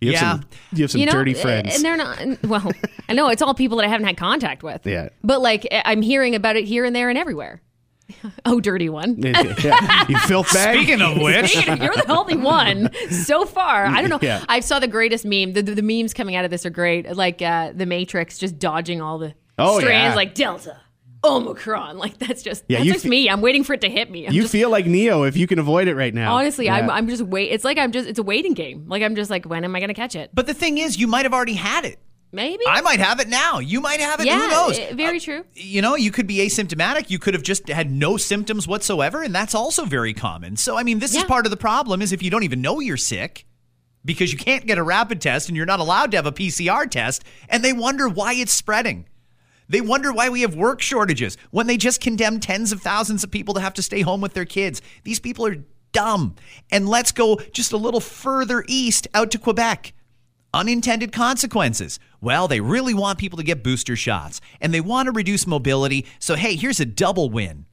[0.00, 0.30] you have Yeah.
[0.32, 1.74] some you have some you know, dirty eh, friends.
[1.74, 2.18] and they're not.
[2.44, 2.70] Well,
[3.08, 4.86] I know it's all people that I haven't had contact with.
[4.86, 5.08] Yeah.
[5.22, 7.60] But like eh, I'm hearing about it here and there and everywhere.
[8.44, 9.16] oh, dirty one.
[9.22, 10.04] yeah.
[10.08, 10.76] You filth bag.
[10.76, 13.86] Speaking of which, Speaking of- You're the only one so far.
[13.86, 14.18] I don't know.
[14.20, 14.44] Yeah.
[14.48, 15.52] I saw the greatest meme.
[15.54, 17.14] The, the, the memes coming out of this are great.
[17.16, 20.14] Like uh, the Matrix just dodging all the Oh, strands, yeah.
[20.16, 20.76] like Delta,
[21.22, 21.96] Omicron.
[21.98, 23.30] Like that's just Yeah, that's you just fe- me.
[23.30, 24.26] I'm waiting for it to hit me.
[24.26, 26.34] I'm You just, feel like Neo if you can avoid it right now.
[26.34, 27.52] honestly, I'm, I'm just wait.
[27.52, 28.08] It's like I'm just.
[28.08, 28.84] It's a waiting game.
[28.88, 30.30] Like I'm just like, when am I gonna catch it?
[30.34, 31.98] but the thing is, you might have already had it.
[32.32, 32.64] Maybe.
[32.66, 33.60] I might have it now.
[33.60, 34.26] You might have it.
[34.26, 34.40] yeah.
[34.40, 34.78] Who knows?
[34.78, 35.44] eh, very Uh, true.
[35.54, 37.08] you know, you could be asymptomatic.
[37.10, 40.56] You could have just had no symptoms whatsoever, and that's also very common.
[40.56, 42.80] So, I mean, this is part of the problem is if you don't even know
[42.80, 43.46] you're sick
[44.04, 46.90] because you can't get a rapid test and you're not allowed to have a PCR
[46.90, 49.06] test, and they wonder why it's spreading.
[49.68, 53.30] They wonder why we have work shortages when they just condemn tens of thousands of
[53.30, 54.82] people to have to stay home with their kids.
[55.04, 55.56] These people are
[55.92, 56.34] dumb.
[56.70, 59.94] And let's go just a little further east out to Quebec
[60.54, 61.98] unintended consequences.
[62.20, 66.06] Well, they really want people to get booster shots and they want to reduce mobility.
[66.18, 67.66] So, hey, here's a double win.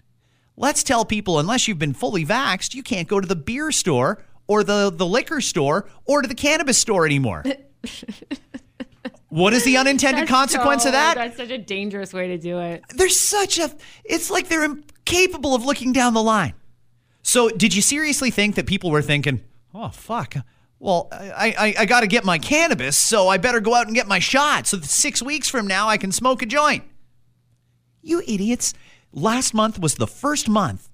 [0.57, 4.23] Let's tell people unless you've been fully vaxxed, you can't go to the beer store
[4.47, 7.43] or the, the liquor store or to the cannabis store anymore.
[9.29, 11.15] what is the unintended consequence of that?
[11.15, 12.83] That's such a dangerous way to do it.
[12.89, 13.71] They're such a,
[14.03, 16.53] it's like they're incapable of looking down the line.
[17.23, 19.41] So, did you seriously think that people were thinking,
[19.73, 20.35] oh, fuck,
[20.81, 23.95] well, I, I, I got to get my cannabis, so I better go out and
[23.95, 26.83] get my shot so that six weeks from now I can smoke a joint?
[28.01, 28.73] You idiots.
[29.13, 30.89] Last month was the first month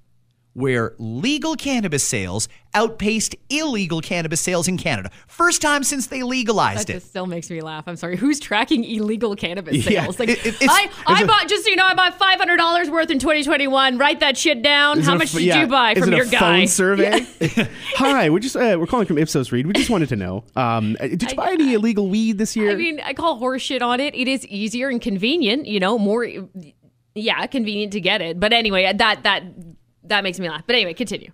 [0.57, 5.11] where legal cannabis sales outpaced illegal cannabis sales in Canada.
[5.27, 6.93] First time since they legalized That it.
[6.95, 7.83] just still makes me laugh.
[7.87, 8.17] I'm sorry.
[8.17, 10.01] Who's tracking illegal cannabis Yeah.
[10.05, 10.19] sales?
[10.19, 12.39] Like, It- it- it's- I, I a- bought just so you know, I bought five
[12.39, 13.99] hundred dollars worth in 2021.
[13.99, 14.99] Write that shit down.
[15.01, 15.61] How it a much did yeah.
[15.61, 16.39] you buy Is from it your a guy?
[16.39, 17.27] phone survey?
[17.97, 19.67] Hi, we're just uh, we're calling from Ipsos Reid.
[19.67, 20.43] We just wanted to know.
[20.55, 22.71] Um, did you buy any illegal weed this year?
[22.71, 24.15] I mean, I call horse shit on it.
[24.15, 25.67] It is easier and convenient.
[25.67, 26.25] You know, more,
[27.13, 28.39] yeah, convenient to get it.
[28.39, 29.43] But anyway, that that
[30.09, 30.63] that makes me laugh.
[30.65, 31.31] But anyway, continue.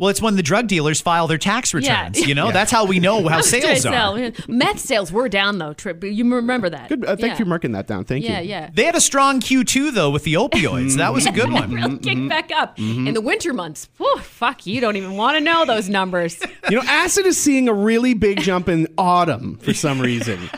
[0.00, 1.86] Well, it's when the drug dealers file their tax returns.
[1.88, 2.06] Yeah.
[2.06, 2.26] returns.
[2.26, 4.16] You know, that's how we know how sales Sell.
[4.16, 4.32] are.
[4.48, 5.74] Meth sales were down though.
[5.74, 6.88] Trip, you remember that?
[6.88, 7.04] Good.
[7.04, 7.28] Uh, thank yeah.
[7.32, 8.06] you for marking that down.
[8.06, 8.48] Thank Yeah, you.
[8.48, 8.60] yeah.
[8.60, 8.70] Yeah.
[8.72, 10.96] They had a strong Q2 though with the opioids.
[10.96, 11.70] that was a good one.
[11.74, 12.18] Really kicked mm-hmm.
[12.20, 12.28] mm-hmm.
[12.28, 13.08] back up mm-hmm.
[13.08, 13.90] in the winter months.
[13.98, 16.40] Whew, fuck, you don't even want to know those numbers.
[16.70, 20.48] You know, acid is seeing a really big jump in autumn for some reason.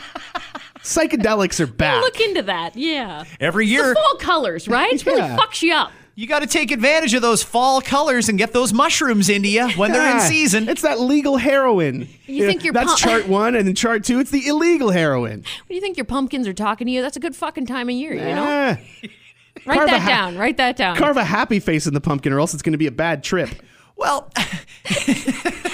[0.83, 2.01] Psychedelics are back.
[2.01, 2.75] Look into that.
[2.77, 3.25] Yeah.
[3.41, 4.93] Every The year, fall colors, right?
[4.93, 5.37] It really Yeah.
[5.37, 5.91] fucks you up.
[6.15, 9.67] You got to take advantage of those fall colors and get those mushrooms into you
[9.71, 10.69] when they're in season.
[10.69, 12.07] It's that legal heroin.
[12.27, 14.91] You think know, you're that's pu- chart one, and then chart two, it's the illegal
[14.91, 15.39] heroin.
[15.39, 17.89] What do you think your pumpkins are talking to you, that's a good fucking time
[17.89, 18.77] of year, you know?
[19.65, 20.37] Write carve a that ha- down.
[20.37, 20.95] Write that down.
[20.97, 23.23] carve a happy face in the pumpkin, or else it's going to be a bad
[23.23, 23.49] trip.
[23.95, 24.29] well,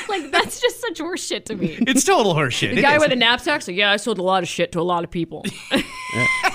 [0.10, 1.78] like, that's just such horseshit to me.
[1.82, 2.72] it's total horseshit.
[2.74, 3.00] The It guy is.
[3.02, 5.12] with a knapsack, so yeah, I sold a lot of shit to a lot of
[5.12, 5.44] people.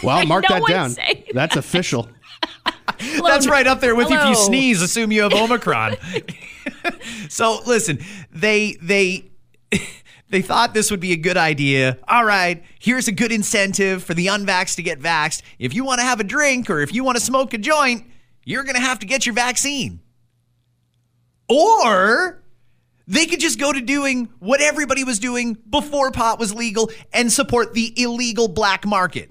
[0.02, 0.90] Well, mark no that down.
[0.90, 2.08] saying That's official.
[3.04, 5.96] Hello, That's right up there with you if you sneeze, assume you have Omicron.
[7.28, 7.98] so listen,
[8.32, 9.30] they they
[10.30, 11.98] they thought this would be a good idea.
[12.08, 15.42] All right, here's a good incentive for the unvaxxed to get vaxxed.
[15.58, 18.04] If you want to have a drink or if you want to smoke a joint,
[18.44, 20.00] you're gonna have to get your vaccine.
[21.48, 22.42] Or
[23.06, 27.30] they could just go to doing what everybody was doing before pot was legal and
[27.30, 29.30] support the illegal black market.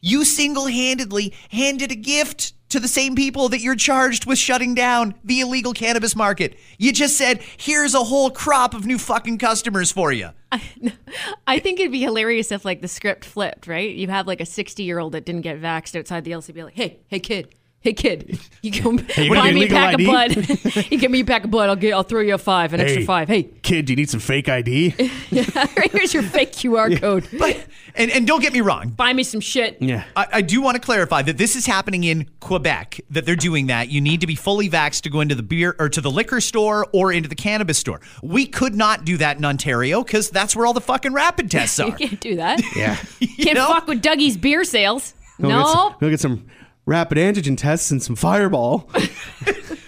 [0.00, 4.74] You single handedly handed a gift to the same people that you're charged with shutting
[4.74, 6.56] down the illegal cannabis market.
[6.78, 10.30] You just said, here's a whole crop of new fucking customers for you.
[11.46, 13.94] I think it'd be hilarious if like the script flipped, right?
[13.94, 16.74] You have like a 60 year old that didn't get vaxxed outside the LCB, like,
[16.74, 20.04] hey, hey kid, hey kid, you go you buy me a pack ID?
[20.04, 20.36] of blood.
[20.90, 21.68] you give me a pack of blood.
[21.70, 23.28] I'll get, I'll throw you a five, an extra five.
[23.28, 24.90] Hey, Kid, do you need some fake ID?
[25.30, 27.26] here's your fake QR code.
[27.38, 27.64] But,
[27.94, 29.78] and, and don't get me wrong, Buy me some shit.
[29.80, 30.04] yeah.
[30.14, 33.66] I, I do want to clarify that this is happening in Quebec, that they're doing
[33.68, 33.88] that.
[33.88, 36.40] You need to be fully vaxxed to go into the beer or to the liquor
[36.40, 38.00] store or into the cannabis store.
[38.22, 41.78] We could not do that in Ontario because that's where all the fucking rapid tests
[41.80, 41.88] are.
[41.88, 42.60] You can't do that.
[42.76, 42.96] Yeah.
[43.20, 43.68] you Can't know?
[43.68, 45.14] fuck with Dougie's beer sales.
[45.40, 45.66] Go get No.
[45.72, 46.46] some, go get some
[46.90, 48.90] rapid antigen tests and some fireball.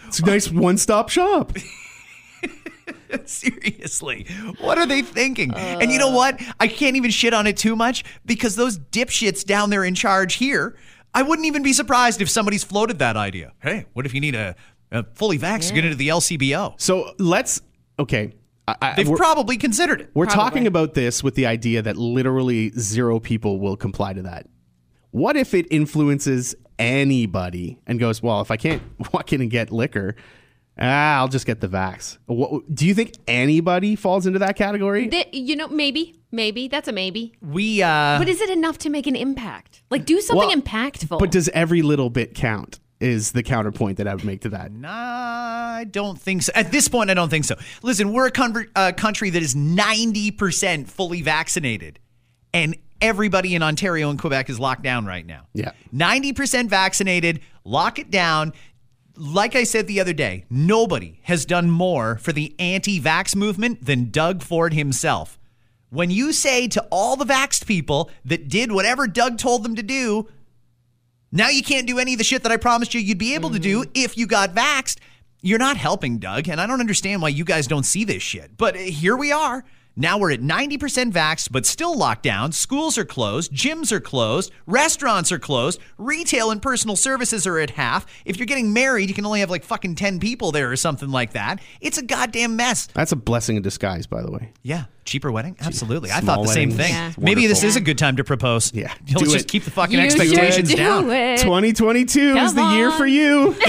[0.07, 1.53] it's a nice one stop shop.
[3.27, 4.27] Seriously,
[4.61, 5.53] what are they thinking?
[5.53, 6.15] and you know uh.
[6.15, 6.41] what?
[6.61, 10.35] I can't even shit on it too much because those dipshits down there in charge
[10.35, 10.77] here,
[11.13, 13.53] I wouldn't even be surprised if somebody's floated that idea.
[13.61, 14.55] Hey, what if you need a,
[14.93, 16.81] a fully vaxxed to get into the LCBO?
[16.81, 17.61] So let's,
[17.99, 18.33] okay.
[18.69, 20.11] I, I, They've probably considered it.
[20.15, 20.43] we're Probably.
[20.45, 24.47] talking about this with the idea that literally zero people will comply to that.
[25.11, 29.71] What if it influences anybody and goes, well, if I can't walk in and get
[29.71, 30.17] liquor,
[30.79, 32.19] ah, I'll just get the vax.
[32.27, 35.09] What, do you think anybody falls into that category?
[35.09, 37.35] That- you know, maybe, maybe that's a maybe.
[37.41, 39.83] We, uh, But is it enough to make an impact?
[39.91, 41.19] Like, do something Well, impactful.
[41.19, 42.79] But does every little bit count?
[43.01, 44.71] Is the counterpoint that I would make to that?
[44.71, 46.53] Nah, I don't think so.
[46.55, 47.57] At this point, I don't think so.
[47.83, 51.99] Listen, we're a con- uh, country that is 90% fully vaccinated,
[52.55, 55.49] and everybody in Ontario and Quebec is locked down right now.
[55.53, 55.73] Yeah.
[55.93, 58.53] 90% vaccinated, lock it down.
[59.17, 63.85] Like I said the other day, nobody has done more for the anti vax movement
[63.85, 65.39] than Doug Ford himself.
[65.91, 69.83] When you say to all the vaxxed people that did whatever Doug told them to
[69.83, 70.29] do,
[71.31, 73.51] now you can't do any of the shit that I promised you you'd be able
[73.51, 73.91] to do mm-hmm.
[73.95, 74.99] if you got vaxxed.
[75.43, 78.57] You're not helping, Doug, and I don't understand why you guys don't see this shit.
[78.57, 79.65] But here we are.
[79.95, 82.53] Now we're at 90% vaxxed, but still locked down.
[82.53, 87.71] Schools are closed, gyms are closed, restaurants are closed, retail and personal services are at
[87.71, 88.07] half.
[88.25, 91.11] If you're getting married, you can only have like fucking 10 people there or something
[91.11, 91.61] like that.
[91.83, 92.87] It's a goddamn mess.
[92.95, 94.53] That's a blessing in disguise, by the way.
[94.63, 95.57] Yeah, cheaper wedding?
[95.61, 96.11] Absolutely.
[96.11, 96.87] I thought the same weddings.
[96.87, 96.95] thing.
[96.95, 97.13] Yeah.
[97.19, 98.73] Maybe this is a good time to propose.
[98.73, 99.49] Yeah, Let's do just it.
[99.49, 101.11] keep the fucking You expectations should down.
[101.11, 101.41] it.
[101.41, 103.55] 2022 is Come the year for you.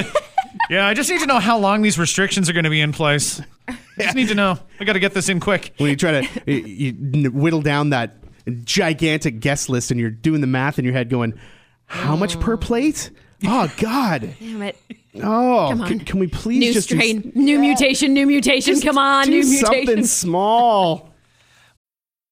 [0.70, 2.92] Yeah, I just need to know how long these restrictions are going to be in
[2.94, 3.42] place.
[3.68, 4.58] I just need to know.
[4.80, 5.74] I got to get this in quick.
[5.78, 8.16] when you try to you, you whittle down that
[8.64, 11.34] gigantic guest list and you're doing the math in your head going
[11.86, 13.10] how much per plate
[13.46, 14.78] oh god Damn it.
[15.18, 15.88] oh Come on.
[15.88, 18.74] can, can we please New just do- strain, new mutation, new mutation.
[18.74, 20.04] just Come on, do new something mutation.
[20.06, 21.13] small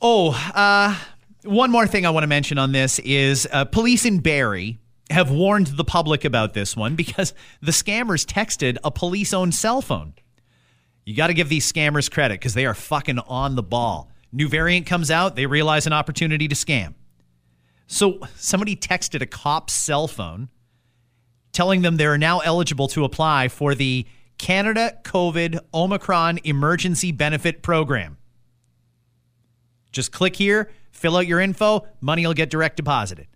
[0.00, 0.96] Oh, uh,
[1.44, 4.78] one more thing I want to mention on this is uh, police in Barrie
[5.10, 9.82] have warned the public about this one because the scammers texted a police owned cell
[9.82, 10.14] phone.
[11.04, 14.10] You got to give these scammers credit because they are fucking on the ball.
[14.32, 16.94] New variant comes out, they realize an opportunity to scam.
[17.86, 20.48] So somebody texted a cop's cell phone
[21.52, 24.06] telling them they're now eligible to apply for the
[24.38, 28.16] Canada COVID Omicron Emergency Benefit Program.
[29.94, 33.28] Just click here, fill out your info, money will get direct deposited.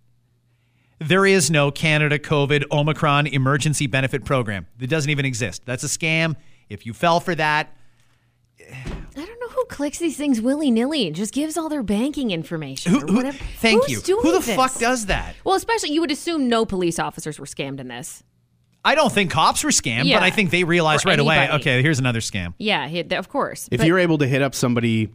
[0.98, 4.66] There is no Canada COVID Omicron Emergency Benefit Program.
[4.80, 5.62] It doesn't even exist.
[5.64, 6.34] That's a scam.
[6.68, 7.72] If you fell for that,
[8.60, 8.74] I
[9.14, 12.92] don't know who clicks these things willy nilly and just gives all their banking information
[12.92, 14.00] who, or who- thank Who's you.
[14.00, 14.56] doing Who the this?
[14.56, 15.36] fuck does that?
[15.44, 18.24] Well, especially you would assume no police officers were scammed in this.
[18.84, 20.16] I don't think cops were scammed, Yeah.
[20.16, 22.54] but I think they realized Or right away, okay, here's another scam.
[22.58, 23.68] Yeah, of course.
[23.70, 25.10] If But- you're able to hit up somebody,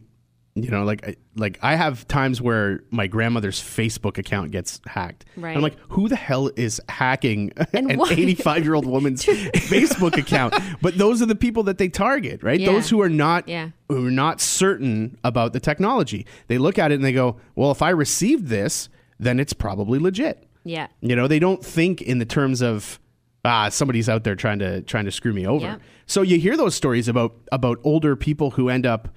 [0.56, 5.24] you know, like I- like I have times where my grandmother's Facebook account gets hacked.
[5.36, 5.56] Right.
[5.56, 10.54] I'm like, who the hell is hacking And an 85 year old woman's Facebook account?
[10.80, 12.60] But those are the people that they target, right?
[12.60, 12.70] Yeah.
[12.72, 13.70] Those who are not Yeah.
[13.88, 16.24] who are not certain about the technology.
[16.46, 18.88] They look at it and they go, well, if I received this,
[19.18, 20.46] then it's probably legit.
[20.64, 20.86] yeah.
[21.00, 23.00] You know, they don't think in the terms of
[23.44, 25.78] ah, somebody's out there trying to trying to screw me over.
[26.06, 29.08] So you hear those stories about about older people who end up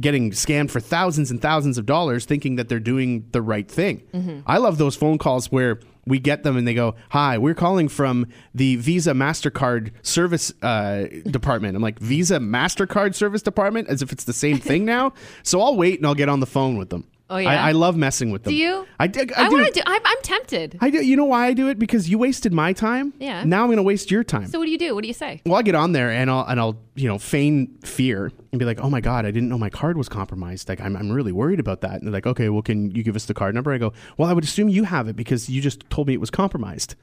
[0.00, 4.02] getting scammed for thousands and thousands of dollars thinking that they're doing the right thing.
[4.12, 4.40] Mm-hmm.
[4.46, 7.88] I love those phone calls where we get them and they go, "Hi, we're calling
[7.88, 14.12] from the Visa Mastercard service uh, department." I'm like, "Visa Mastercard service department?" As if
[14.12, 15.12] it's the same thing now.
[15.42, 17.06] So I'll wait and I'll get on the phone with them.
[17.34, 17.64] Oh, yeah?
[17.64, 18.52] I, I love messing with them.
[18.52, 18.86] Do you?
[19.00, 19.56] I, I, I do.
[19.56, 19.80] want to do.
[19.84, 20.78] I'm, I'm tempted.
[20.80, 21.04] I do.
[21.04, 21.78] You know why I do it?
[21.80, 23.12] Because you wasted my time.
[23.18, 23.42] Yeah.
[23.42, 24.46] Now I'm going to waste your time.
[24.46, 24.94] so what do you do?
[24.94, 25.42] What do you say?
[25.44, 28.64] well, I get on there and I'll and I'll you know feign fear and be
[28.64, 30.68] like, oh my god, I didn't know my card was compromised.
[30.68, 31.94] Like I'm I'm really worried about that.
[31.94, 33.72] And they're like, okay, well, can you give us the card number?
[33.72, 36.20] I go, well, I would assume you have it because you just told me it
[36.20, 36.94] was compromised.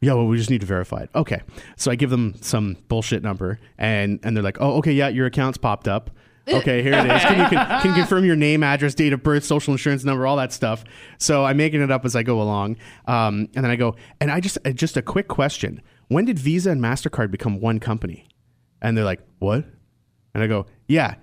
[0.00, 1.10] Yeah, well, we just need to verify it.
[1.14, 1.40] Okay,
[1.76, 5.26] so I give them some bullshit number, and and they're like, oh, okay, yeah, your
[5.26, 6.10] account's popped up.
[6.48, 7.22] Okay, here it is.
[7.22, 10.26] Can you, can, can you confirm your name, address, date of birth, social insurance number,
[10.26, 10.84] all that stuff?
[11.18, 14.30] So I'm making it up as I go along, um, and then I go, and
[14.30, 18.28] I just uh, just a quick question: When did Visa and Mastercard become one company?
[18.82, 19.64] And they're like, what?
[20.34, 21.14] And I go, yeah,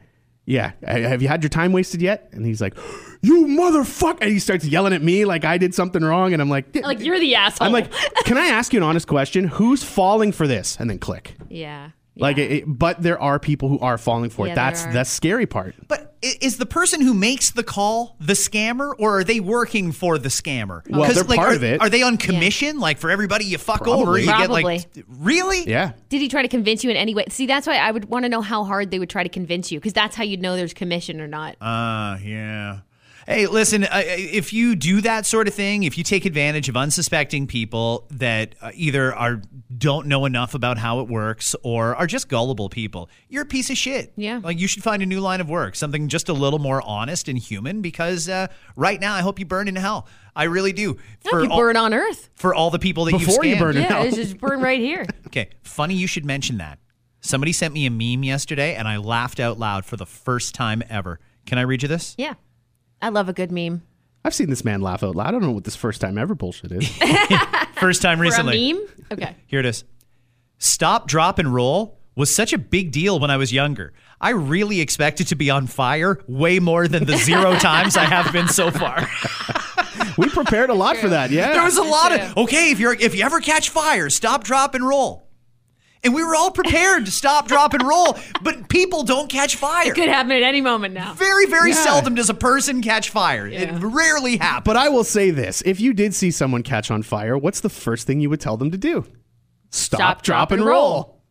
[0.45, 0.71] yeah.
[0.85, 2.29] Uh, Have you had your time wasted yet?
[2.33, 2.75] And he's like,
[3.21, 4.17] you motherfucker!
[4.21, 6.99] And he starts yelling at me like I did something wrong, and I'm like, Like
[6.99, 7.67] you're the asshole.
[7.67, 7.91] I'm like,
[8.25, 9.45] can I ask you an honest question?
[9.47, 10.75] Who's falling for this?
[10.79, 11.35] And then click.
[11.49, 11.91] yeah.
[12.15, 12.43] Like, yeah.
[12.45, 14.49] it, it- but there are people who are falling for it.
[14.49, 15.75] there That's the scary part.
[15.87, 20.17] But is the person who makes the call the scammer, or are they working for
[20.17, 20.87] the scammer?
[20.89, 21.81] Well, 'Cause, they're like, part are, of it.
[21.81, 22.79] Are they on commission?
[22.79, 24.21] Like for everybody you fuck over, Probably.
[24.21, 25.67] you get like really?
[25.67, 25.93] Yeah.
[26.09, 27.25] Did he try to convince you in any way?
[27.29, 29.71] See, that's why I would want to know how hard they would try to convince
[29.71, 31.55] you, because that's how you'd know there's commission or not.
[31.59, 32.79] Uh, yeah.
[33.27, 36.75] Hey, listen, uh, if you do that sort of thing, if you take advantage of
[36.75, 39.41] unsuspecting people that uh, either are
[39.77, 43.69] don't know enough about how it works or are just gullible people, you're a piece
[43.69, 44.11] of shit.
[44.17, 44.41] Yeah.
[44.43, 47.27] Like you should find a new line of work, something just a little more honest
[47.29, 50.07] and human because uh, right now I hope you burn in hell.
[50.35, 50.97] I really do.
[51.25, 52.29] you all, burn on Earth.
[52.35, 53.59] for all the people that Before you scammed.
[53.59, 54.03] burn in Yeah, hell.
[54.03, 55.05] it's just burn right here.
[55.27, 56.77] Okay, funny you should mention that.
[57.21, 60.83] Somebody sent me a meme yesterday and I laughed out loud for the first time
[60.91, 61.19] ever.
[61.47, 62.13] Can I read you this?
[62.19, 62.33] Yeah.
[63.03, 63.81] I love a good meme.
[64.23, 65.27] I've seen this man laugh out loud.
[65.27, 66.87] I don't know what this first time ever bullshit is.
[67.75, 68.71] First time For recently.
[68.71, 68.87] a meme?
[69.11, 69.35] Okay.
[69.45, 69.83] Here it is.
[70.57, 73.91] Stop, drop, and roll was such a big deal when I was younger.
[74.21, 78.31] I really expected to be on fire way more than the zero times I have
[78.31, 79.05] been so far.
[80.17, 81.29] we prepared a lot for that.
[81.29, 81.51] Yeah.
[81.51, 82.71] There was a lot of okay.
[82.71, 85.27] If you're if you ever catch fire, stop, drop, and roll.
[86.05, 89.87] And we were all prepared to stop, drop, and roll, but people don't catch fire.
[89.87, 91.13] It could happen at any moment now.
[91.13, 91.75] Very, very Yeah.
[91.77, 93.47] seldom does a person catch fire.
[93.47, 94.65] It rarely happens.
[94.65, 97.69] But I will say this: if you did see someone catch on fire, what's the
[97.69, 99.05] first thing you would tell them to do?
[99.71, 100.91] Stop, Stop, drop, drop, and and roll.
[100.91, 101.23] roll.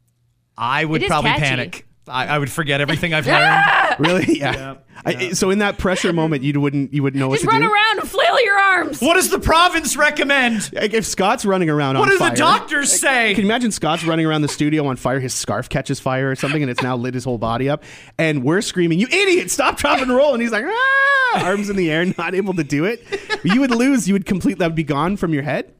[0.56, 1.42] I would probably catchy.
[1.44, 1.86] panic.
[2.08, 3.64] I, I would forget everything I've learned.
[3.98, 4.38] Really?
[4.38, 4.76] Yeah.
[5.04, 7.62] I, so in that pressure moment, you wouldn't you wouldn't know Just what to run
[7.68, 7.72] do.
[7.72, 9.00] around and flail your arms.
[9.00, 10.72] What does the province recommend?
[10.72, 13.34] Like, if Scott's running around What on do fire, the doctors say?
[13.34, 15.20] Can you imagine Scott's running around the studio on fire?
[15.20, 17.82] His scarf catches fire or something, and it's now lit his whole body up.
[18.18, 19.50] And we're screaming, "You idiot!
[19.50, 21.44] Stop, drop, and roll!" And he's like, ah!
[21.44, 23.04] arms in the air, not able to do it.
[23.42, 24.06] You would lose.
[24.06, 25.72] You would completely that would be gone from your head.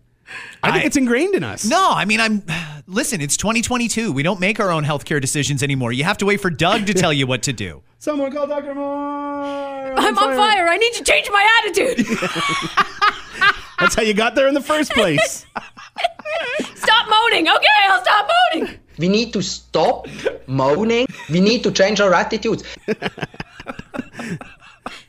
[0.63, 1.65] I think I- it's ingrained in us.
[1.65, 2.43] No, I mean, I'm.
[2.87, 4.13] Listen, it's 2022.
[4.13, 5.93] We don't make our own healthcare decisions anymore.
[5.93, 7.83] You have to wait for Doug to tell you what to do.
[7.99, 9.95] Someone call Doctor Moore.
[9.97, 10.67] I'm on fire.
[10.69, 12.07] I need to change my attitude.
[13.79, 15.47] That's how you got there in the first place.
[16.75, 17.49] stop moaning.
[17.49, 18.79] Okay, I'll stop moaning.
[18.99, 20.07] We need to stop
[20.47, 21.07] moaning.
[21.31, 22.65] We need to change our attitudes.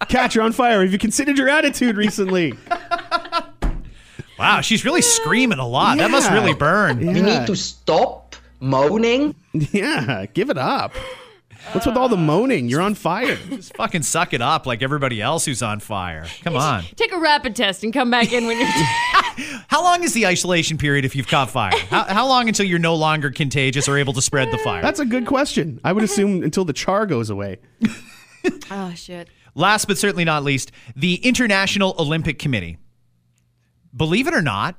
[0.07, 0.81] Kat, you're on fire.
[0.83, 2.53] Have you considered your attitude recently?
[4.43, 5.97] Wow, she's really screaming a lot.
[5.97, 6.99] That must really burn.
[6.99, 9.35] We need to stop moaning.
[9.53, 10.93] Yeah, give it up.
[11.71, 12.67] What's with all the moaning?
[12.67, 13.35] You're on fire.
[13.49, 16.25] Just fucking suck it up like everybody else who's on fire.
[16.43, 16.83] Come on.
[16.97, 18.67] Take a rapid test and come back in when you're.
[19.69, 21.71] How long is the isolation period if you've caught fire?
[21.89, 24.81] How, how long until you're no longer contagious or able to spread the fire?
[24.81, 25.79] That's a good question.
[25.83, 27.57] I would assume until the char goes away.
[28.71, 29.29] oh shit.
[29.55, 32.77] Last but certainly not least, the International Olympic Committee.
[33.95, 34.75] Believe it or not,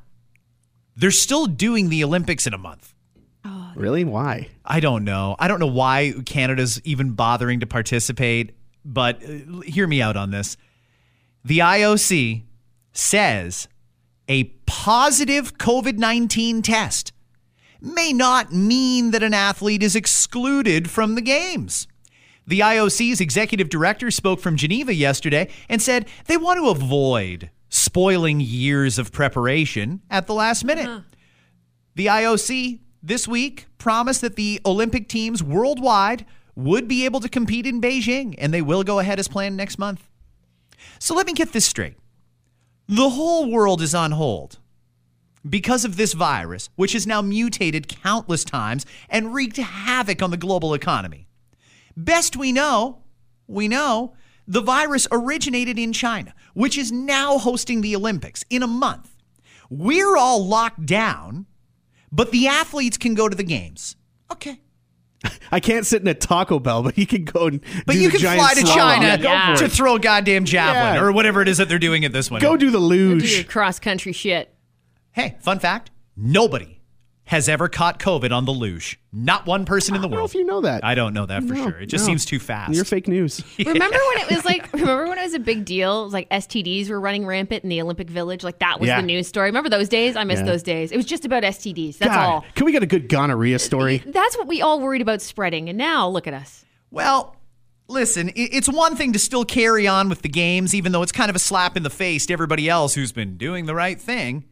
[0.96, 2.94] they're still doing the Olympics in a month.
[3.74, 4.04] Really?
[4.04, 4.48] Why?
[4.64, 5.36] I don't know.
[5.38, 8.54] I don't know why Canada's even bothering to participate,
[8.84, 10.56] but uh, hear me out on this.
[11.44, 12.42] The IOC
[12.92, 13.68] says
[14.28, 17.12] a positive COVID 19 test
[17.80, 21.86] may not mean that an athlete is excluded from the games.
[22.46, 27.50] The IOC's executive director spoke from Geneva yesterday and said they want to avoid
[27.95, 30.88] spoiling years of preparation at the last minute.
[30.88, 31.01] Uh-huh.
[31.95, 36.26] The IOC this week promised that the Olympic teams worldwide
[36.57, 39.78] would be able to compete in Beijing, and they will go ahead as planned next
[39.78, 40.09] month.
[40.99, 41.95] So let me get this straight
[42.88, 44.59] the whole world is on hold
[45.49, 50.36] because of this virus, which has now mutated countless times and wreaked havoc on the
[50.36, 51.28] global economy.
[51.97, 53.05] Best we know,
[53.47, 54.14] we know
[54.47, 59.11] the virus originated in China, which is now hosting the Olympics in a month.
[59.70, 61.47] We're all locked down,
[62.12, 63.97] but the athletes can go to the games.
[64.30, 64.61] Okay.
[65.51, 68.09] I can't sit in a Taco Bell, but you can go and But do you
[68.09, 68.74] the can giant fly to slalom.
[68.74, 71.01] China Yeah, to throw a goddamn javelin Yeah.
[71.03, 72.42] or whatever it is that they're doing at this one.
[72.42, 73.34] Go do the Do luge.
[73.34, 74.55] your cross country shit.
[75.12, 76.74] Hey, fun fact nobody
[77.27, 79.01] has ever caught COVID on the luge.
[79.11, 80.31] Not one person in the I don't know world.
[80.31, 80.85] if you know that.
[80.85, 81.79] I don't know that for No, sure.
[81.81, 82.09] It just no.
[82.09, 82.75] seems too fast.
[82.75, 83.43] You're fake news.
[83.59, 84.70] Remember when it was like?
[84.75, 86.11] Remember when it was a big deal?
[86.11, 88.45] Like STDs were running rampant in the Olympic Village.
[88.45, 89.01] Like that was Yeah.
[89.01, 89.47] the news story.
[89.49, 90.16] Remember those days?
[90.16, 90.45] I miss Yeah.
[90.47, 90.93] those days.
[90.93, 91.97] It was just about STDs.
[91.97, 92.45] That's God, all.
[92.55, 94.03] Can we get a good gonorrhea story?
[94.05, 95.70] That's what we all worried about spreading.
[95.70, 96.66] And now look at us.
[96.91, 97.37] Well,
[97.89, 101.12] listen, i- it's one thing to still carry on with the games, even though it's
[101.12, 103.99] kind of a slap in the face to everybody else who's been doing the right
[104.01, 104.45] thing.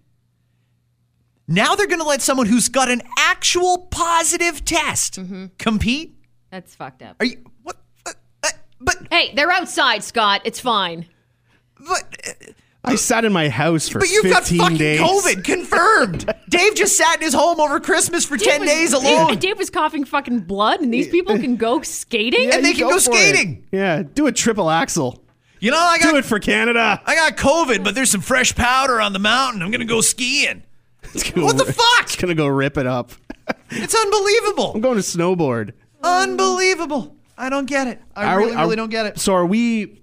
[1.48, 5.18] Now they're going to let someone who's got an actual positive test
[5.58, 6.16] compete?
[6.50, 7.16] That's fucked up.
[7.20, 7.76] Are you what?
[8.06, 8.10] uh,
[8.44, 8.48] uh,
[8.80, 10.42] But Hey, they're outside, Scott.
[10.44, 11.06] It's fine.
[11.78, 12.52] but uh,
[12.84, 15.00] I sat in my house for but you've 15 got fucking days.
[15.00, 16.34] COVID confirmed.
[16.48, 19.58] Dave just sat in his home over Christmas for ten was- days alone, Dave, Dave
[19.58, 22.50] was coughing fucking blood, and these people can go skating.
[22.52, 23.00] and they can go, for it.
[23.16, 23.66] skating.
[23.70, 25.22] Yeah, do a triple axel.
[25.60, 27.00] You know, I Do got it for Canada.
[27.06, 29.62] I got COVID, but there's some fresh powder on the mountain.
[29.62, 30.64] I'm gonna go skiing.
[31.14, 32.02] Gonna What the fuck?
[32.04, 33.12] It's gonna go rip it up.
[33.74, 34.72] It's unbelievable.
[34.74, 35.72] I'm going to snowboard.
[36.02, 37.16] Unbelievable.
[37.38, 38.00] I don't get it.
[38.14, 39.18] I Are we- really, are- really don't get it.
[39.18, 40.02] So are we,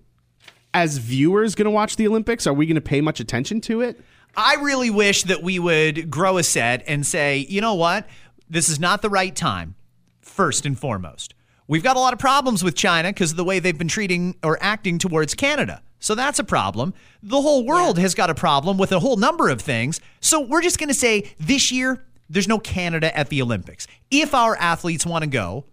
[0.73, 2.47] as viewers, going to watch the Olympics?
[2.47, 3.99] Are we going to pay much attention to it?
[4.35, 8.07] I really wish that we would grow a set and say, you know what?
[8.49, 9.75] This is not the right time,
[10.21, 11.33] first and foremost.
[11.67, 14.35] We've got a lot of problems with China because of the way they've been treating
[14.43, 15.81] or acting towards Canada.
[15.99, 16.93] So that's a problem.
[17.21, 19.99] The whole world has got a problem with a whole number of things.
[20.21, 23.87] So we're just going to say this year, there's no Canada at the Olympics.
[24.09, 25.65] If our athletes want to go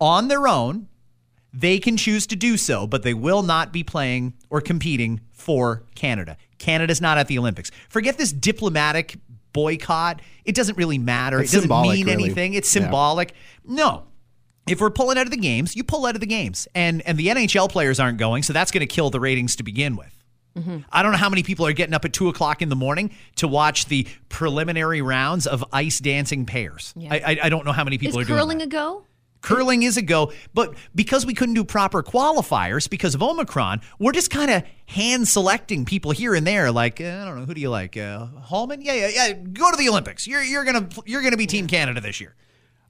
[0.00, 0.88] on their own,
[1.52, 5.84] they can choose to do so, but they will not be playing or competing for
[5.94, 6.36] Canada.
[6.58, 7.70] Canada's not at the Olympics.
[7.88, 9.16] Forget this diplomatic
[9.52, 10.20] boycott.
[10.44, 11.40] It doesn't really matter.
[11.40, 12.24] It's it doesn't mean really.
[12.24, 12.54] anything.
[12.54, 12.82] It's Yeah.
[12.82, 13.32] symbolic.
[13.64, 14.04] No.
[14.70, 16.68] If we're pulling out of the games, you pull out of the games.
[16.74, 19.62] And and the NHL players aren't going, so that's going to kill the ratings to
[19.62, 20.14] begin with.
[20.90, 23.12] I don't know how many people are getting up at two o'clock in the morning
[23.36, 26.94] to watch the preliminary rounds of ice dancing pairs.
[27.08, 29.04] I, I, I don't know how many Is people are doing curling a go?
[29.40, 34.10] Curling is a go, but because we couldn't do proper qualifiers because of Omicron, we're
[34.10, 36.72] just kind of hand selecting people here and there.
[36.72, 37.96] Like uh, I don't know, who do you like?
[37.96, 38.82] Uh, Homan?
[38.82, 39.32] Yeah, yeah, yeah.
[39.34, 40.26] Go to the Olympics.
[40.26, 42.34] You're you're gonna you're gonna be Team Canada this year.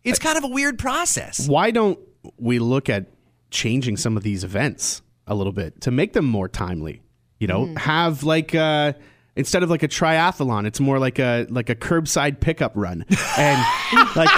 [0.05, 1.49] It's kind of a weird process.
[1.49, 1.99] Why don't
[2.39, 3.07] we look at
[3.51, 7.03] changing some of these events a little bit to make them more timely?
[7.39, 7.77] You know, Hmm.
[7.77, 8.95] have like uh
[9.37, 13.05] instead of like a triathlon, it's more like a like a curbside pickup run,
[13.37, 13.65] and
[14.17, 14.31] like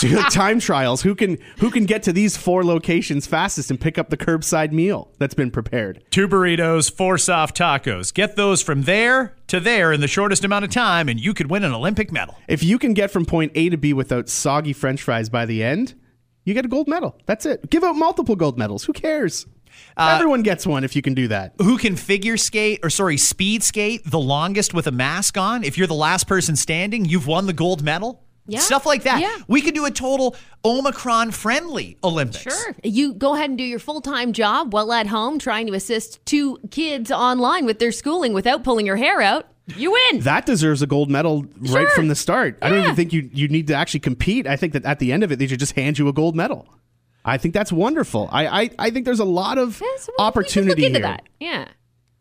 [0.30, 1.02] time trials.
[1.02, 4.72] Who can who can get to these four locations fastest and pick up the curbside
[4.72, 6.04] meal that's been prepared?
[6.10, 8.12] Two burritos, four soft tacos.
[8.12, 11.50] Get those from there to there in the shortest amount of time, and you could
[11.50, 12.36] win an Olympic medal.
[12.48, 15.62] If you can get from point A to B without soggy French fries by the
[15.62, 15.94] end,
[16.44, 17.18] you get a gold medal.
[17.26, 17.70] That's it.
[17.70, 18.84] Give out multiple gold medals.
[18.84, 19.46] Who cares?
[19.96, 21.54] Uh, Everyone gets one if you can do that.
[21.58, 25.64] Who can figure skate or sorry, speed skate the longest with a mask on?
[25.64, 28.24] If you're the last person standing, you've won the gold medal.
[28.50, 28.58] Yeah.
[28.60, 29.20] Stuff like that.
[29.20, 29.36] Yeah.
[29.48, 30.34] We could do a total
[30.64, 32.42] Omicron friendly Olympics.
[32.42, 32.74] Sure.
[32.82, 36.24] You go ahead and do your full time job while at home trying to assist
[36.26, 39.46] two kids online with their schooling without pulling your hair out.
[39.76, 40.20] You win.
[40.20, 41.90] That deserves a gold medal right Sure.
[41.90, 42.58] from the start.
[42.60, 44.46] I don't even think you you need to actually compete.
[44.46, 46.34] I think that at the end of it, they should just hand you a gold
[46.34, 46.66] medal.
[47.24, 48.28] I think that's wonderful.
[48.32, 50.86] I I, I think there's a lot of Yeah, so we- we can opportunity look
[50.88, 51.06] into here.
[51.08, 51.22] that.
[51.38, 51.68] Yeah.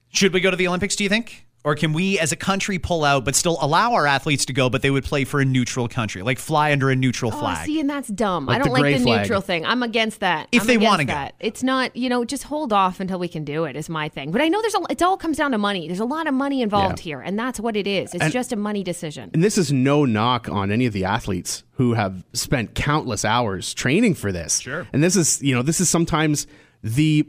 [0.09, 1.45] Should we go to the Olympics, do you think?
[1.65, 4.69] Or can we as a country pull out but still allow our athletes to go,
[4.69, 7.65] but they would play for a neutral country, like fly under a neutral Oh, flag?
[7.65, 8.45] see, and that's dumb.
[8.45, 9.21] Like I don't like the flag.
[9.23, 9.65] neutral thing.
[9.65, 10.47] I'm against that.
[10.53, 11.11] If I'm they wanna go.
[11.13, 11.35] that.
[11.41, 13.75] It's not, you know, just hold off until we can do it.
[13.75, 14.31] Is my thing.
[14.31, 14.79] But I know there's a.
[14.89, 15.85] It all comes down to money.
[15.87, 17.03] There's a lot of money involved Yeah.
[17.03, 18.13] here, and that's what it is.
[18.13, 19.29] It's And- just a money decision.
[19.33, 23.73] And this is no knock on any of the athletes who have spent countless hours
[23.73, 24.59] training for this.
[24.59, 24.87] Sure.
[24.93, 26.47] And this is, you know, this is sometimes
[26.83, 27.27] the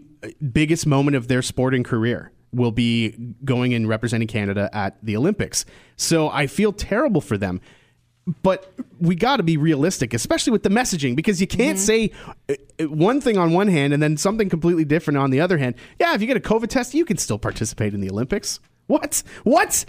[0.52, 5.64] biggest moment of their sporting career will be going and representing Canada at the Olympics.
[5.96, 7.60] So I feel terrible for them.
[8.42, 12.12] But we got to be realistic, especially with the messaging, because you can't say
[12.48, 15.58] uh, uh, one thing on one hand and then something completely different on the other
[15.58, 15.74] hand.
[15.98, 18.60] Yeah, if you get a COVID test, you can still participate in the Olympics.
[18.86, 19.22] What?
[19.42, 19.84] What?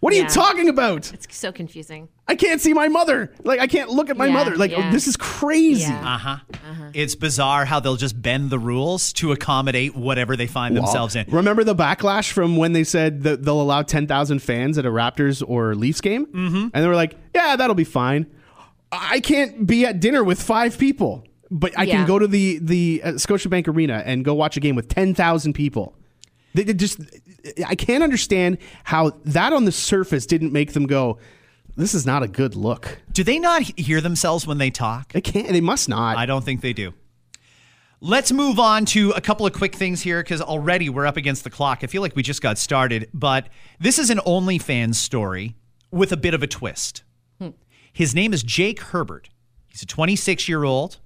[0.00, 0.24] What are Yeah.
[0.24, 1.12] you talking about?
[1.12, 2.08] It's so confusing.
[2.28, 3.32] I can't see my mother.
[3.44, 4.56] Like I can't look at my Yeah, mother.
[4.56, 4.88] Like yeah.
[4.88, 5.82] oh, this is crazy.
[5.82, 6.14] Yeah.
[6.14, 6.36] Uh huh.
[6.92, 11.26] It's bizarre how they'll just bend the rules to accommodate whatever they find themselves in.
[11.30, 15.42] Remember the backlash from when they said that they'll allow 10,000 fans at a Raptors
[15.46, 16.26] or Leafs game?
[16.26, 16.68] Mm-hmm.
[16.72, 18.26] And they were like, yeah, that'll be fine.
[18.92, 21.96] I can't be at dinner with five people, but I Yeah.
[21.96, 25.52] can go to the, the uh, Scotiabank Arena and go watch a game with 10,000
[25.52, 25.94] people.
[26.54, 27.00] They, they just,
[27.66, 31.18] I can't understand how that on the surface didn't make them go,
[31.76, 32.98] this is not a good look.
[33.12, 35.12] Do they not hear themselves when they talk?
[35.12, 36.16] They can't, they must not.
[36.16, 36.94] I don't think they do.
[38.00, 41.44] Let's move on to a couple of quick things here because already we're up against
[41.44, 41.80] the clock.
[41.82, 45.54] I feel like we just got started, but this is an OnlyFans story
[45.90, 47.02] with a bit of a twist.
[47.40, 47.50] Hmm.
[47.92, 49.30] His name is Jake Herbert.
[49.66, 50.98] He's a 26 year old,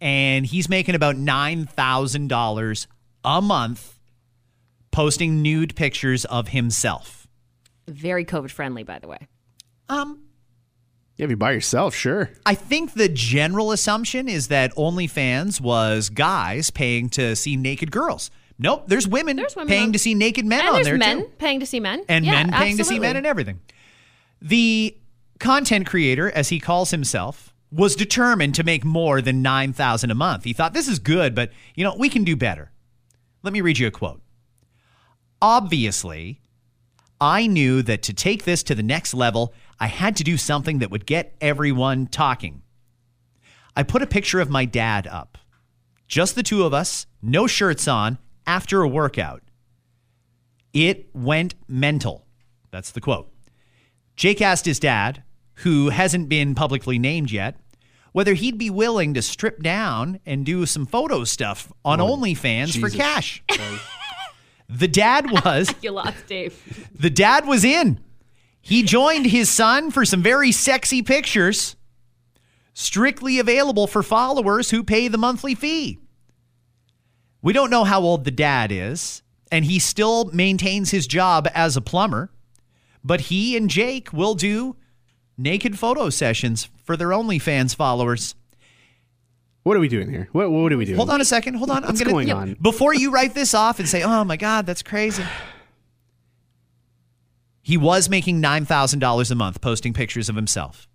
[0.00, 2.86] and he's making about $9,000
[3.24, 3.97] a month
[4.98, 7.28] posting nude pictures of himself.
[7.86, 9.28] Very COVID friendly, by the way.
[9.88, 10.24] Um,
[11.16, 12.30] Yeah, if you by yourself, sure.
[12.44, 18.32] I think the general assumption is that OnlyFans was guys paying to see naked girls.
[18.58, 20.98] Nope, there's women, There's women paying on- to see naked men and on there's there
[20.98, 23.60] men too, paying to see men, and Yeah, men paying to see men and everything.
[24.42, 24.96] The
[25.38, 30.16] content creator, as he calls himself, was determined to make more than nine thousand a
[30.16, 30.42] month.
[30.42, 32.72] He thought this is good, but you know we can do better.
[33.44, 34.20] Let me read you a quote.
[35.40, 36.40] Obviously,
[37.20, 40.78] I knew that to take this to the next level, I had to do something
[40.78, 42.62] that would get everyone talking.
[43.76, 45.38] I put a picture of my dad up.
[46.08, 49.42] Just the two of us, no shirts on, after a workout.
[50.72, 52.24] It went mental.
[52.70, 53.32] That's the quote.
[54.16, 55.22] Jake asked his dad,
[55.54, 57.56] who hasn't been publicly named yet,
[58.12, 62.72] whether he'd be willing to strip down and do some photo stuff on oh, OnlyFans
[62.72, 62.96] for Jesus.
[62.96, 63.42] cash.
[63.52, 63.80] Oh.
[64.68, 66.88] The dad was You lost Dave.
[66.98, 68.00] the dad was in.
[68.60, 71.76] He joined his son for some very sexy pictures,
[72.74, 75.98] strictly available for followers who pay the monthly fee.
[77.40, 81.76] We don't know how old the dad is, and he still maintains his job as
[81.76, 82.30] a plumber,
[83.02, 84.76] but he and Jake will do
[85.38, 88.34] naked photo sessions for their OnlyFans followers.
[89.68, 90.30] What are we doing here?
[90.32, 90.96] What, what are we doing?
[90.96, 91.52] Hold on a second.
[91.56, 91.82] Hold on.
[91.82, 92.54] What's I'm gonna, going on?
[92.54, 95.22] Before you write this off and say, "Oh my God, that's crazy,"
[97.60, 100.88] he was making nine thousand dollars a month posting pictures of himself.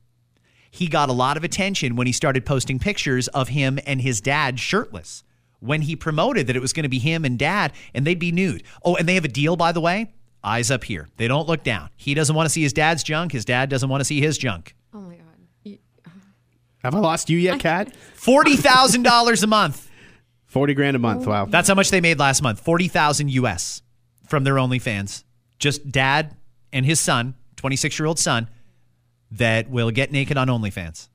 [0.71, 4.21] He got a lot of attention when he started posting pictures of him and his
[4.21, 5.23] dad shirtless.
[5.59, 8.31] When he promoted that it was going to be him and dad, and they'd be
[8.31, 8.63] nude.
[8.83, 10.15] Oh, and they have a deal, by the way.
[10.43, 11.09] Eyes up here.
[11.17, 11.91] They don't look down.
[11.95, 13.33] He doesn't want to see his dad's junk.
[13.33, 14.75] His dad doesn't want to see his junk.
[14.95, 15.22] Oh my god.
[16.83, 17.95] Have I lost you yet, Kat?
[18.13, 19.89] Forty thousand dollars a month.
[20.53, 21.25] 40 grand a month.
[21.25, 21.45] Wow.
[21.45, 22.59] That's how much they made last month.
[22.59, 23.81] 40,000 US
[24.27, 25.23] from their OnlyFans.
[25.57, 26.37] Just dad
[26.71, 28.47] and his son, 26-year-old son
[29.31, 31.09] that will get naked on OnlyFans.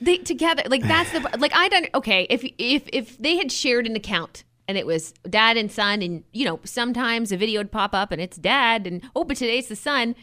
[0.00, 3.86] They together like that's the like I don't okay if if if they had shared
[3.86, 7.70] an account and it was dad and son and you know sometimes a video would
[7.70, 10.14] pop up and it's dad and oh but today's the son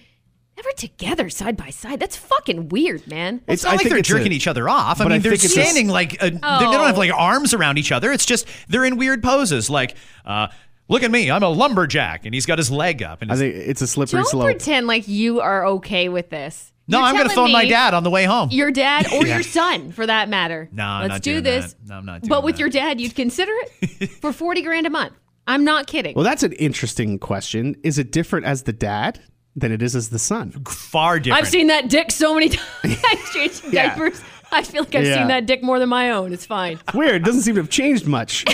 [0.58, 4.32] never together side by side that's fucking weird man Well, it's, not like they're jerking
[4.32, 5.01] each other off.
[5.01, 6.99] I mean, I they're think it's a- standing like uh, they don't have Oh.
[6.99, 8.12] like arms around each other.
[8.12, 9.70] It's just they're in weird poses.
[9.70, 9.95] Like,
[10.26, 10.47] uh,
[10.89, 13.22] look at me, I'm a lumberjack, and he's got his leg up.
[13.22, 14.45] And I think it's a slippery don't slope.
[14.45, 17.93] pretend like you are okay with this no, You're I'm going to phone my dad
[17.93, 18.49] on the way home.
[18.51, 21.74] your dad or your son for that matter No, I'm let's not do doing this
[21.74, 21.88] that.
[21.88, 22.60] No, I'm not doing but with that.
[22.60, 25.14] your dad you'd consider it for 40 grand a month
[25.47, 27.76] I'm not kidding Well, that's an interesting question.
[27.84, 29.20] Is it different as the dad
[29.56, 30.51] than it is as the son?
[30.68, 31.43] Far different.
[31.43, 32.49] I've seen that dick so many
[32.84, 32.97] times
[33.34, 33.89] changing Yeah.
[33.95, 35.16] diapers I feel like I've Yeah.
[35.16, 37.16] seen that dick more than my own it's fine Weird.
[37.22, 38.43] It doesn't seem to have changed much.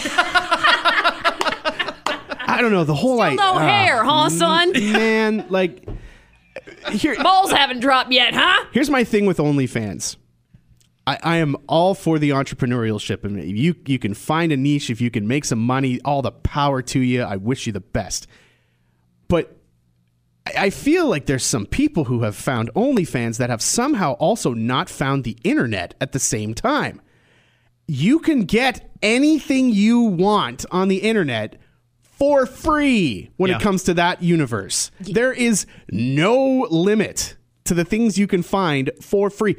[2.52, 2.84] I don't know.
[2.84, 5.46] The whole like no ah, hair huh son man.
[5.50, 5.88] Like
[6.92, 10.18] here, balls haven't dropped yet huh here's my thing with OnlyFans.
[11.08, 13.24] I, I am all for the entrepreneurship.
[13.24, 16.22] And if you you can find a niche, if you can make some money, all
[16.22, 17.24] the power to you.
[17.24, 18.28] I wish you the best.
[20.50, 24.14] But I I feel like there's some people who have found OnlyFans that have somehow
[24.14, 27.02] also not found the internet at the same time.
[27.88, 31.56] You can get anything you want on the internet
[32.02, 33.58] for free when Yeah.
[33.58, 34.92] it comes to that universe.
[35.00, 37.36] There is no limit
[37.66, 39.56] to the things you can find for free.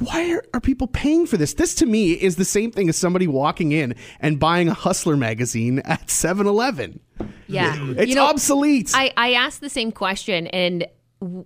[0.00, 1.54] Why are, are people paying for this?
[1.54, 5.16] This to me is the same thing as somebody walking in and buying a Hustler
[5.16, 7.00] magazine at 7 Eleven.
[7.46, 7.76] Yeah.
[7.96, 8.92] It's You know, obsolete.
[8.94, 10.86] I, I asked the same question, and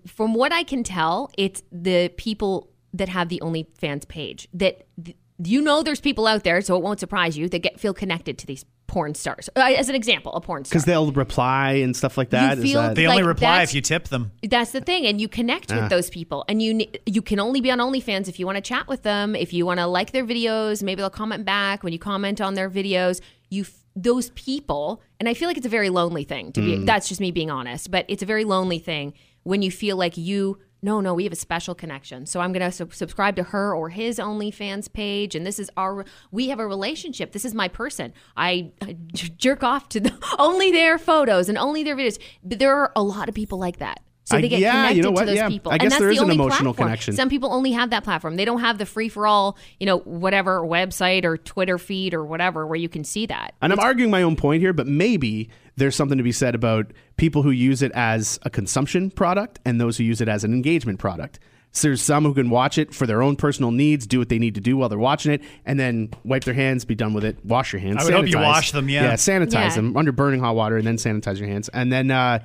[0.06, 5.16] from what I can tell, it's the people that have the OnlyFans page that th-
[5.38, 8.38] you know there's people out there, so it won't surprise you that get feel connected
[8.38, 9.48] to these porn stars.
[9.56, 10.70] Uh, as an example, a porn star.
[10.74, 12.58] Because they'll reply and stuff like that.
[12.58, 14.30] Is feel that- They only Like, reply if you tip them.
[14.48, 17.70] That's the thing, and you connect with those people, and you you can only be
[17.70, 20.24] on OnlyFans if you want to chat with them, if you want to like their
[20.24, 20.82] videos.
[20.82, 23.20] Maybe they'll comment back when you comment on their videos.
[23.50, 26.64] You f- those people, and I feel like it's a very lonely thing to Mm.
[26.80, 26.84] be.
[26.84, 29.14] That's just me being honest, but it's a very lonely thing
[29.44, 30.58] when you feel like you.
[30.84, 32.26] No, no, we have a special connection.
[32.26, 35.70] So I'm going to sub- subscribe to her or his OnlyFans page, and this is
[35.78, 36.04] our.
[36.30, 37.32] We have a relationship.
[37.32, 38.12] This is my person.
[38.36, 38.70] I,
[39.14, 42.20] jerk off to the, only their photos and only their videos.
[42.42, 44.03] But there are a lot of people like that.
[44.26, 45.26] So they get yeah, connected you know to what?
[45.26, 45.48] those Yeah.
[45.48, 45.70] people.
[45.70, 46.88] I and guess that's there the an emotional platform.
[46.88, 47.14] connection.
[47.14, 48.36] Some people only have that platform.
[48.36, 52.24] They don't have the free for all, you know, whatever website or Twitter feed or
[52.24, 53.54] whatever where you can see that.
[53.60, 56.86] And I'm arguing my own point here, but maybe there's something to be said about
[57.18, 60.54] people who use it as a consumption product and those who use it as an
[60.54, 61.38] engagement product.
[61.72, 64.38] So there's some who can watch it for their own personal needs, do what they
[64.38, 67.24] need to do while they're watching it, and then wipe their hands, be done with
[67.24, 67.96] it, wash your hands.
[68.00, 69.02] I would hope you wash them, yeah.
[69.02, 69.68] Yeah, sanitize Yeah.
[69.74, 71.68] them under burning hot water and then sanitize your hands.
[71.70, 72.38] And then uh,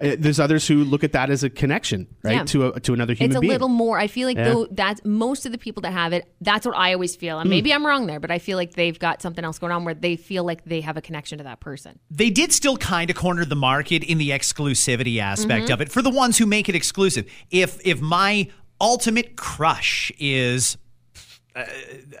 [0.00, 2.44] uh, there's others who look at that as a connection, right, Yeah.
[2.44, 3.30] to a, to another human being.
[3.30, 3.50] It's a being.
[3.52, 3.98] little more.
[3.98, 4.44] I feel like Yeah.
[4.52, 6.30] though that's most of the people that have it.
[6.40, 8.98] That's what I always feel, and maybe I'm wrong there, but I feel like they've
[8.98, 11.60] got something else going on where they feel like they have a connection to that
[11.60, 11.98] person.
[12.10, 15.72] They did still kind of corner the market in the exclusivity aspect Mm-hmm.
[15.72, 17.24] of it for the ones who make it exclusive.
[17.50, 18.48] If if my
[18.80, 20.76] ultimate crush is,
[21.54, 21.64] uh,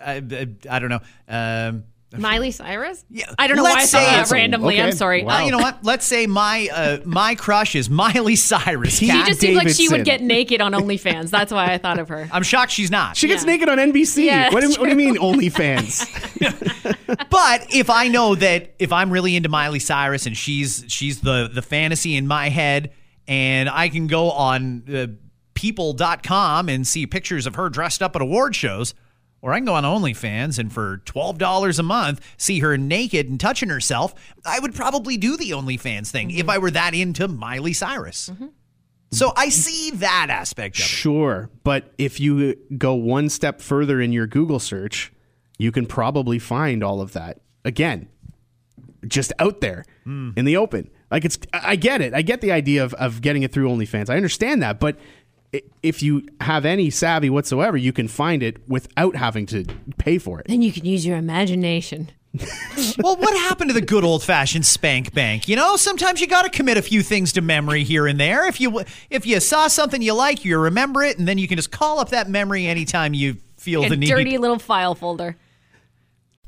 [0.00, 1.00] I, I, I don't know.
[1.28, 1.84] Um,
[2.16, 3.04] Miley Cyrus?
[3.10, 4.80] Yeah, I don't know why I let's thought that it's- randomly.
[4.80, 5.24] I'm sorry.
[5.24, 5.38] Wow.
[5.38, 5.84] uh, you know what?
[5.84, 8.98] Let's say my uh, my crush is Miley Cyrus.
[8.98, 9.26] She Kat.
[9.26, 11.30] just seems like she would get naked on OnlyFans.
[11.30, 12.28] That's why I thought of her.
[12.32, 13.16] I'm shocked she's not.
[13.16, 13.50] she gets Yeah.
[13.50, 14.24] naked on NBC.
[14.24, 16.06] Yeah, what, do, what do you mean, OnlyFans?
[17.30, 21.50] But if I know that if I'm really into Miley Cyrus and she's she's the
[21.52, 22.92] the fantasy in my head,
[23.28, 25.06] and I can go on uh,
[25.54, 28.94] people.com and see pictures of her dressed up at award shows,
[29.42, 33.28] or I can go on OnlyFans and for twelve dollars a month see her naked
[33.28, 34.14] and touching herself,
[34.44, 36.50] I would probably do the OnlyFans thing if mm-hmm.
[36.50, 38.30] I were that into Miley Cyrus.
[38.30, 38.46] Mm-hmm.
[39.12, 40.88] So I see that aspect of it.
[40.88, 45.12] Sure, but if you go one step further in your Google search,
[45.58, 48.08] you can probably find all of that again,
[49.06, 50.30] just out there hmm.
[50.36, 50.90] in the open.
[51.10, 52.14] Like it's, I get it.
[52.14, 54.10] I get the idea of, of getting it through OnlyFans.
[54.10, 54.98] I understand that, but
[55.82, 59.64] if you have any savvy whatsoever, you can find it without having to
[59.98, 60.46] pay for it.
[60.48, 62.10] Then you can use your imagination.
[63.02, 65.48] Well, what happened to the good old fashioned spank bank?
[65.48, 68.46] You know, sometimes you got to commit a few things to memory here and there.
[68.46, 71.56] If you if you saw something you like, you remember it, and then you can
[71.56, 74.08] just call up that memory anytime you feel A the need.
[74.08, 75.36] dirty little file folder.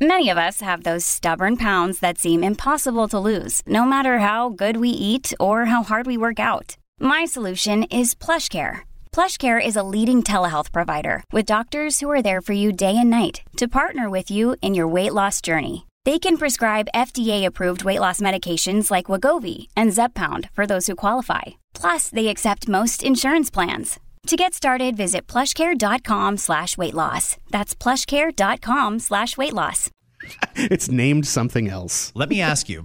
[0.01, 4.49] Many of us have those stubborn pounds that seem impossible to lose, no matter how
[4.51, 6.77] good we eat or how hard we work out.
[7.01, 8.81] My solution is PlushCare.
[9.19, 13.11] PlushCare is a leading telehealth provider with doctors who are there for you day and
[13.11, 15.89] night to partner with you in your weight loss journey.
[16.05, 21.59] They can prescribe FDA-approved weight loss medications like Wegovy and Zepbound for those who qualify.
[21.75, 23.99] Plus, they accept most insurance plans.
[24.29, 27.37] To get started, visit plushcare.com slash weight loss.
[27.51, 29.91] That's plushcare.com slash weight loss.
[30.55, 32.13] It's named something else.
[32.15, 32.85] Let me ask you: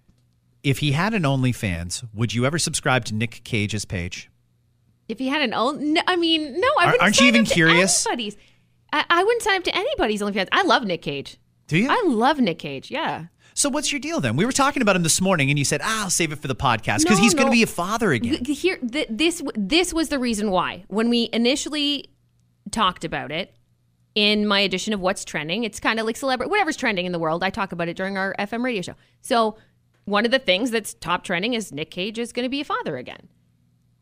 [0.62, 4.30] If he had an OnlyFans, would you ever subscribe to Nick Cage's page?
[5.08, 7.02] If he had an own, no, I mean, no, I wouldn't.
[7.02, 8.06] aren't you even up to curious?
[8.06, 8.36] Anybody's.
[8.92, 10.48] I, I wouldn't sign up to anybody's OnlyFans.
[10.52, 11.38] I love Nick Cage.
[11.68, 11.88] Do you?
[11.90, 12.90] I love Nick Cage.
[12.90, 13.26] Yeah.
[13.54, 14.36] so what's your deal then?
[14.36, 16.48] We were talking about him this morning, and you said, ah, "I'll save it for
[16.48, 19.92] the podcast because No, he's going to be a father again." Here, th- this this
[19.94, 22.10] was the reason why when we initially
[22.70, 23.54] talked about it
[24.16, 25.62] in my edition of What's Trending.
[25.64, 27.44] It's kind of like celebrity, whatever's trending in the world.
[27.44, 28.94] I talk about it during our FM radio show.
[29.20, 29.56] So
[30.04, 32.64] one of the things that's top trending is Nick Cage is going to be a
[32.64, 33.28] father again.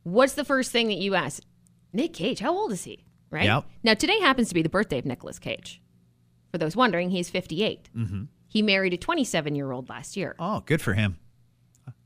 [0.05, 1.43] What's the first thing that you ask?
[1.93, 3.05] Nick Cage, how old is he?
[3.31, 3.65] Right Yep.
[3.83, 5.81] now, today happens to be the birthday of Nicolas Cage.
[6.53, 7.89] For those wondering, he's 58.
[7.97, 8.23] Mm-hmm.
[8.47, 10.37] He married a 27 year old last year.
[10.39, 11.19] Oh, good for him.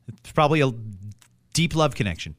[0.06, 0.72] It's probably a
[1.52, 2.34] deep love connection.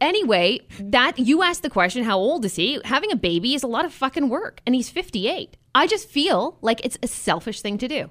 [0.00, 2.80] anyway, that you asked the question, how old is he?
[2.84, 5.56] Having a baby is a lot of fucking work, and he's 58.
[5.74, 8.10] I just feel like it's a selfish thing to do.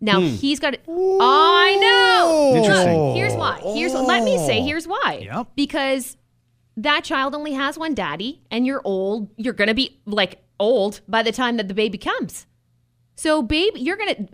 [0.00, 0.26] Now hmm.
[0.26, 0.74] he's got.
[0.74, 0.82] It.
[0.88, 2.52] I know.
[2.56, 3.14] Interesting.
[3.14, 3.60] Here's why.
[3.62, 4.62] Here's let me say.
[4.62, 4.90] Here's oh.
[4.90, 5.20] why.
[5.22, 5.48] Yep.
[5.54, 6.16] Because
[6.76, 9.28] that child only has one daddy, and you're old.
[9.36, 12.46] You're gonna be like old by the time that the baby comes.
[13.16, 14.28] So, babe, you're gonna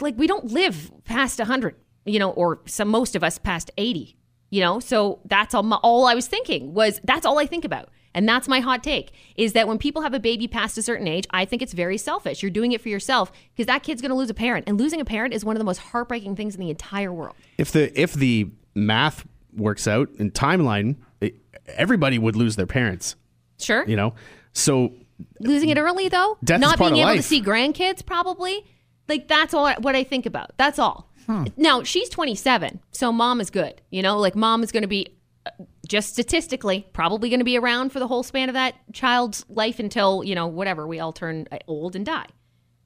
[0.00, 4.16] like we don't live past hundred, you know, or some most of us past eighty,
[4.50, 4.80] you know.
[4.80, 5.62] So that's all.
[5.62, 8.82] My, all I was thinking was that's all I think about, and that's my hot
[8.82, 11.72] take is that when people have a baby past a certain age, I think it's
[11.72, 12.42] very selfish.
[12.42, 15.04] You're doing it for yourself because that kid's gonna lose a parent, and losing a
[15.04, 17.34] parent is one of the most heartbreaking things in the entire world.
[17.58, 21.34] If the if the math works out in timeline, it,
[21.66, 23.16] everybody would lose their parents.
[23.58, 24.14] Sure, You know,
[24.52, 24.92] so
[25.38, 28.64] losing it early though, Death is not part being of able to see grandkids, probably.
[29.08, 30.52] Like that's all I, what I think about.
[30.56, 31.08] That's all.
[31.56, 33.80] Now she's 27, so mom is good.
[33.90, 35.50] You know, like mom is going to be uh,
[35.92, 39.78] just statistically probably going to be around for the whole span of that child's life
[39.78, 42.26] until you know whatever we all turn uh, old and die.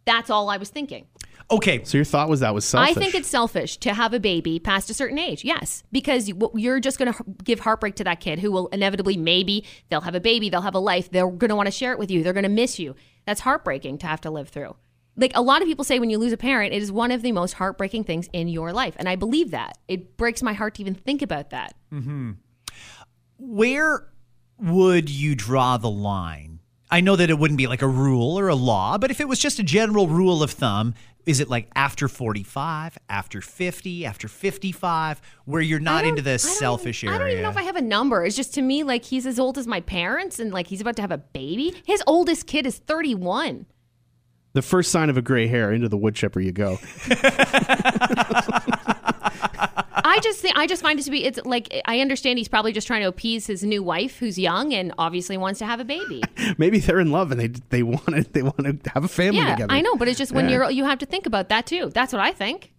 [0.05, 1.07] That's all I was thinking.
[1.51, 1.83] Okay.
[1.85, 2.97] so your thought was that was selfish.
[2.97, 5.45] I think it's selfish to have a baby past a certain age.
[5.45, 9.17] Yes, because you- you're just going to give heartbreak to that kid who will inevitably,
[9.17, 11.93] maybe they'll have a baby, they'll have a life, they're going to want to share
[11.93, 12.95] it with you, they're going to miss you.
[13.27, 14.75] That's heartbreaking to have to live through.
[15.17, 17.23] Like a lot of people say, when you lose a parent, it is one of
[17.23, 19.79] the most heartbreaking things in your life, and I believe that.
[19.89, 21.75] It breaks my heart to even think about that.
[23.39, 24.09] Where
[24.59, 26.61] would you draw the line?
[26.91, 29.29] I know that it wouldn't be like a rule or a law, but if it
[29.29, 30.95] was just a general rule of thumb,
[31.27, 37.03] is it like after 45, after 50, after 55, where you're not into the selfish
[37.03, 37.17] even, area?
[37.17, 38.25] I don't even know if I have a number.
[38.25, 40.95] It's just to me like he's as old as my parents, and like he's about
[40.97, 41.75] to have a baby.
[41.85, 43.67] His oldest kid is 31.
[44.53, 46.79] the first sign of a gray hair into the wood chipper you go.
[50.17, 52.73] I just think I just find it to be it's like I understand he's probably
[52.73, 55.85] just trying to appease his new wife who's young and obviously wants to have a
[55.85, 56.23] baby.
[56.59, 59.39] Maybe they're in love and they they want to they want to have a family
[59.41, 59.73] yeah, together.
[59.73, 60.57] I know, but it's just when Yeah.
[60.57, 61.91] you're you have to think about that too.
[61.93, 62.73] That's what I think.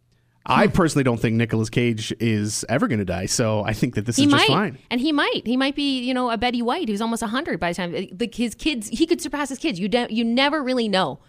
[0.49, 4.05] I personally don't think Nicolas Cage is ever going to die, so I think that
[4.05, 4.77] this He is might, just fine.
[4.89, 7.71] and he might, he might be, you know, a Betty White who's almost hundred by
[7.71, 9.77] the time like his kids, he could surpass his kids.
[9.77, 11.19] You de- you never really know,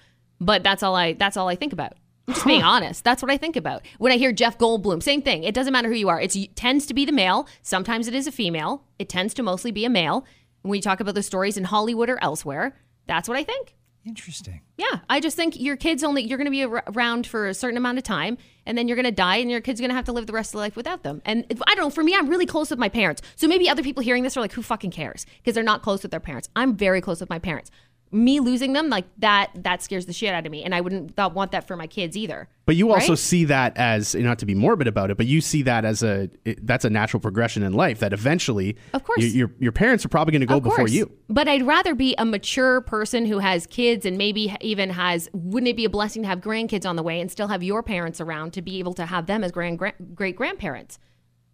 [0.40, 1.94] but that's all I that's all I think about.
[2.28, 3.02] I'm just being honest.
[3.04, 5.02] That's what I think about when I hear Jeff Goldblum.
[5.02, 5.44] Same thing.
[5.44, 6.20] It doesn't matter who you are.
[6.20, 7.48] It tends to be the male.
[7.62, 8.84] Sometimes it is a female.
[8.98, 10.24] It tends to mostly be a male.
[10.62, 12.76] When you talk about those stories in Hollywood or elsewhere,
[13.06, 13.74] that's what I think.
[14.04, 14.62] Interesting.
[14.76, 17.76] Yeah, I just think your kids only you're going to be around for a certain
[17.76, 19.94] amount of time, and then you're going to die, and your kid's are going to
[19.94, 21.20] have to live the rest of their life without them.
[21.26, 21.90] And if, I don't know.
[21.90, 24.40] For me, I'm really close with my parents, so maybe other people hearing this are
[24.40, 26.48] like, "Who fucking cares?" Because they're not close with their parents.
[26.56, 27.70] I'm very close with my parents.
[28.10, 31.16] Me losing them like that that scares the shit out of me, and I wouldn't
[31.16, 32.48] want that for my kids either.
[32.64, 33.18] But you also Right?
[33.18, 36.28] see that as not to be morbid about it, but you see that as a
[36.44, 37.98] it, that's a natural progression in life.
[38.00, 39.20] That eventually, Of course.
[39.20, 40.92] your your, your parents are probably going to go Of before course.
[40.92, 41.10] you.
[41.28, 45.28] But I'd rather be a mature person who has kids and maybe even has.
[45.32, 47.82] Wouldn't it be a blessing to have grandkids on the way and still have your
[47.82, 50.98] parents around to be able to have them as grand, grand great grandparents?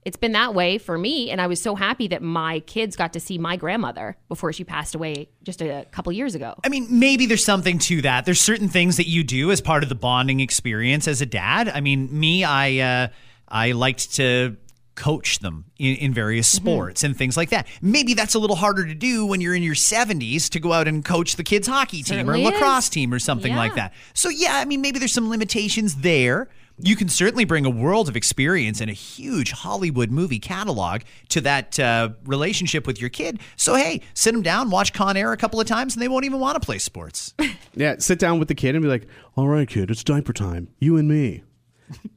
[0.04, 3.14] It's been that way for me, and I was so happy that my kids got
[3.14, 6.54] to see my grandmother before she passed away just a couple years ago.
[6.62, 8.26] I mean, maybe there's something to that.
[8.26, 11.68] There's certain things that you do as part of the bonding experience as a dad.
[11.70, 13.08] I mean, me, I uh,
[13.48, 14.56] I liked to
[14.94, 16.64] coach them in, in various Mm-hmm.
[16.66, 17.66] sports and things like that.
[17.82, 20.86] Maybe that's a little harder to do when you're in your 70s to go out
[20.86, 22.90] and coach the kids' hockey team Certainly or lacrosse is.
[22.90, 23.58] team or something Yeah.
[23.58, 23.92] like that.
[24.12, 26.48] So yeah, I mean, maybe there's some limitations there.
[26.78, 31.40] You can certainly bring a world of experience and a huge Hollywood movie catalog to
[31.42, 33.38] that uh, relationship with your kid.
[33.54, 36.24] So hey, sit them down, watch Con Air a couple of times, and they won't
[36.24, 37.32] even want to play sports.
[37.76, 40.68] Yeah, sit down with the kid and be like, "All right, kid, it's diaper time.
[40.78, 41.42] You and me,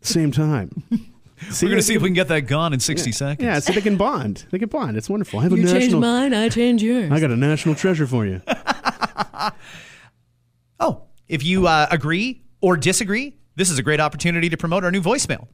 [0.02, 0.84] same time."
[1.50, 3.44] See, We're gonna see if we can get that gone in 60 seconds.
[3.44, 4.46] Yeah, so they can bond.
[4.52, 4.98] They can bond.
[4.98, 5.40] It's wonderful.
[5.40, 6.00] I have a national.
[6.00, 7.12] mine, I change yours.
[7.12, 8.42] I got a national treasure for you.
[10.80, 14.92] Oh, if you uh, agree or disagree, this is a great opportunity to promote our
[14.92, 15.48] new voicemail.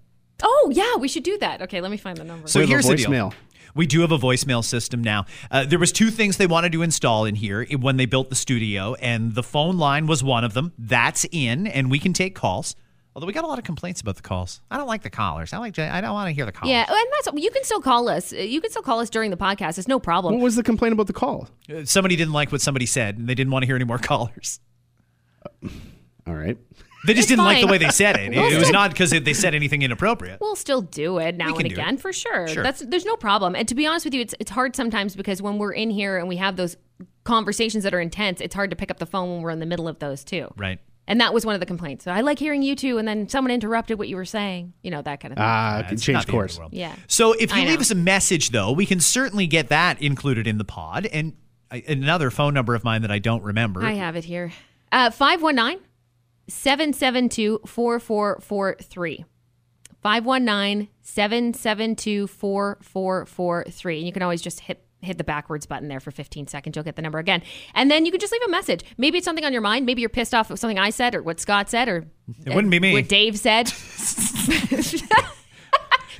[0.44, 1.62] Oh yeah, we should do that.
[1.64, 2.48] Okay, let me find the number.
[2.48, 3.10] So We have a here's the deal.
[3.10, 3.34] voicemail.
[3.76, 5.26] We do have a voicemail system now.
[5.50, 8.36] Uh, there was two things they wanted to install in here when they built the
[8.36, 10.74] studio, and the phone line was one of them.
[10.78, 12.76] That's in, and we can take calls.
[13.16, 14.60] Although we got a lot of complaints about the calls.
[14.72, 15.54] I don't like the callers.
[15.54, 15.78] I like.
[15.80, 16.72] I don't want to hear the callers.
[16.72, 18.32] yeah, and that's you can still call us.
[18.34, 19.78] You can still call us during the podcast.
[19.78, 20.34] It's no problem.
[20.36, 21.48] What was the complaint about the call?
[21.72, 23.98] Uh, Somebody didn't like what somebody said, and they didn't want to hear any more
[24.12, 24.60] callers.
[26.28, 26.58] All right.
[27.06, 28.32] They just It's didn't like the way they said it.
[28.36, 30.40] We'll it was not because they said anything inappropriate.
[30.40, 32.48] We'll still do it now and again for sure.
[32.48, 32.64] Sure.
[32.64, 33.56] That's there's no problem.
[33.56, 36.18] And to be honest with you, it's it's hard sometimes because when we're in here
[36.18, 36.78] and we have those
[37.24, 39.66] conversations that are intense, it's hard to pick up the phone when we're in the
[39.66, 40.54] middle of those too.
[40.58, 40.80] Right.
[41.06, 42.06] And that was one of the complaints.
[42.06, 44.72] So I like hearing you two, and then someone interrupted what you were saying.
[44.84, 45.46] You know that kind of thing.
[45.46, 46.54] Ah, Uh, can it's change not the course.
[46.56, 46.74] the world.
[46.74, 46.96] Yeah.
[47.08, 47.82] So if you I leave know.
[47.82, 51.06] us a message, though, we can certainly get that included in the pod.
[51.08, 51.34] And
[51.72, 53.84] another phone number of mine that I don't remember.
[53.84, 54.54] I have it here.
[54.94, 55.84] Uh, 519
[56.48, 59.26] 772 4443.
[60.02, 63.98] 519 772 4443.
[63.98, 66.78] And you can always just hit hit the backwards button there for 15 seconds.
[66.78, 67.42] You'll get the number again.
[67.74, 68.86] And then you can just leave a message.
[68.98, 69.86] Maybe it's something on your mind.
[69.86, 72.06] Maybe you're pissed off at something I said or what Scott said or
[72.46, 72.94] It wouldn't be me.
[72.94, 73.70] what Dave said.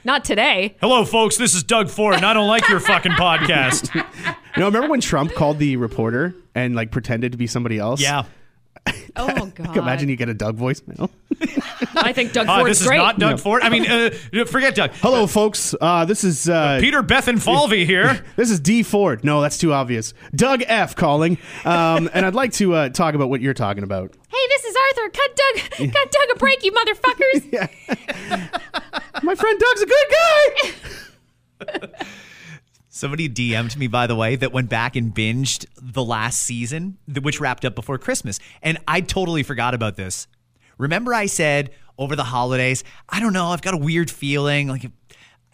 [0.06, 0.76] Not today.
[0.82, 1.38] Hello, folks.
[1.38, 4.04] This is Doug Ford, and I don't like your fucking podcast.
[4.56, 8.00] You know, remember when Trump called the reporter and like pretended to be somebody else?
[8.00, 8.26] Yeah.
[9.16, 9.78] Oh, Like, God.
[9.78, 11.08] imagine you get a Doug voicemail.
[11.96, 12.98] I think Doug Uh, Ford's this is great.
[12.98, 13.62] not Doug Ford.
[13.62, 14.10] I mean, uh,
[14.46, 14.90] forget Doug.
[14.96, 15.76] Hello, folks.
[15.80, 18.26] Uh, this is uh, Peter Bethlenfalvy here.
[18.38, 19.24] This is D Ford.
[19.24, 20.16] No, that's too obvious.
[20.36, 24.16] Doug F calling, um, and I'd like to uh, talk about what you're talking about.
[24.30, 25.10] Hey, this is Arthur.
[25.12, 25.92] Cut Doug.
[25.94, 27.70] Cut Doug a break, you motherfuckers.
[29.22, 30.08] My friend Doug's a good
[31.70, 31.90] guy.
[32.96, 37.40] Somebody DM'd me, by the way, that went back and binged the last season, which
[37.40, 38.40] wrapped up before Christmas.
[38.62, 40.28] And I totally forgot about this.
[40.78, 44.68] Remember, I said over the holidays, I don't know, I've got a weird feeling.
[44.68, 44.86] Like,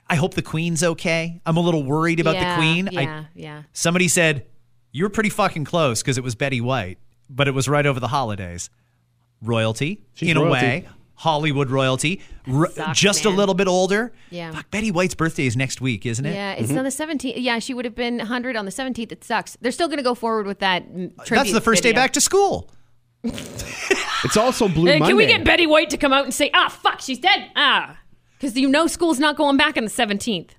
[0.09, 1.39] I hope the Queen's okay.
[1.45, 2.89] I'm a little worried about Yeah, the Queen.
[2.97, 3.63] I- Yeah, yeah.
[3.71, 4.45] somebody said,
[4.91, 6.97] You were pretty fucking close because it was Betty White,
[7.29, 8.69] but it was right over the holidays.
[9.41, 10.89] Royalty, She's in a way.
[11.19, 14.13] Hollywood royalty, r- sucks, just a little bit older.
[14.29, 14.51] Yeah.
[14.51, 16.33] Fuck, Betty White's birthday is next week, isn't it?
[16.33, 17.33] Yeah, it's on the 17th.
[17.35, 19.11] Yeah, she would have been 100 on the 17th.
[19.11, 19.57] It sucks.
[19.59, 20.89] They're still going to go forward with that.
[20.89, 22.69] mm, That's the first day back to school.
[24.25, 24.99] It's also Blue Monday.
[25.07, 27.49] can we get Betty White to come out and say, ah, fuck, she's dead?
[27.55, 27.97] Ah.
[28.37, 30.49] Because you know school's not going back on the 17th.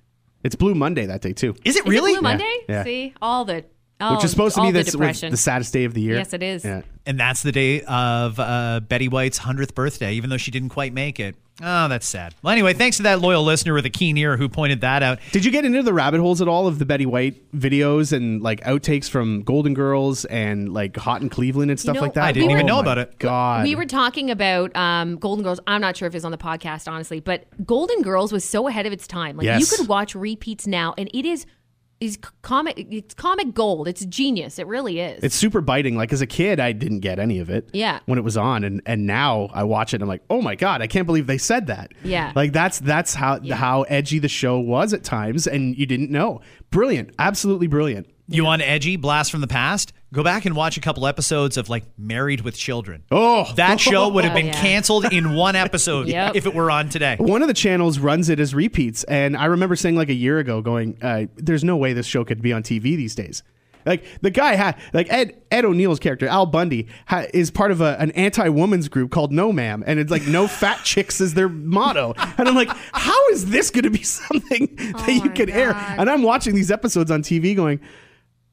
[0.43, 2.11] it's Blue Monday that day too, Is it really?
[2.11, 2.57] it Blue Monday?
[2.67, 2.83] Yeah.
[2.83, 3.13] See?
[3.21, 3.63] All the.
[4.01, 6.17] All, which is supposed to be the the, the saddest day of the year.
[6.17, 6.65] Yes, it is.
[6.65, 6.81] Yeah.
[7.05, 10.93] And that's the day of uh, Betty White's 100th birthday, even though she didn't quite
[10.93, 11.35] make it.
[11.63, 12.33] Oh, that's sad.
[12.41, 15.19] Well, anyway, thanks to that loyal listener with a keen ear who pointed that out.
[15.31, 18.41] Did you get into the rabbit holes at all of the Betty White videos and
[18.41, 22.23] like outtakes from Golden Girls and like Hot in Cleveland and stuff know, like that?
[22.23, 23.19] I didn't Oh even know about it.
[23.19, 25.59] God, We were talking about um, Golden Girls.
[25.67, 28.67] I'm not sure if it was on the podcast, honestly, but Golden Girls was so
[28.67, 29.37] ahead of its time.
[29.37, 31.45] Like you could watch repeats now, and it is
[32.01, 32.87] is comic.
[32.89, 33.87] It's comic gold.
[33.87, 34.59] It's genius.
[34.59, 35.23] It really is.
[35.23, 35.95] It's super biting.
[35.95, 37.69] Like as a kid, I didn't get any of it.
[37.71, 37.99] Yeah.
[38.07, 40.55] When it was on, and and now I watch it, and I'm like, oh my
[40.55, 41.93] god, I can't believe they said that.
[42.03, 42.33] Yeah.
[42.35, 46.41] Like that's that's how how edgy the show was at times, and you didn't know.
[46.71, 48.07] Brilliant, absolutely brilliant.
[48.27, 49.93] You want edgy blast from the past?
[50.13, 53.03] Go back and watch a couple episodes of like Married with Children.
[53.11, 54.61] Oh, That show would have Oh, been yeah.
[54.61, 56.35] canceled in one episode Yep.
[56.35, 57.15] if it were on today.
[57.17, 60.39] One of the channels runs it as repeats, and I remember saying like a year
[60.39, 63.41] ago, going, uh, "There's no way this show could be on TV these days."
[63.85, 67.79] Like the guy had like Ed Ed O'Neill's character Al Bundy ha, is part of
[67.81, 71.33] a, an anti woman's group called No Ma'am, and it's like no fat chicks is
[71.35, 72.13] their motto.
[72.37, 75.71] And I'm like, how is this going to be something that you my could air?
[75.73, 77.79] And I'm watching these episodes on TV, going,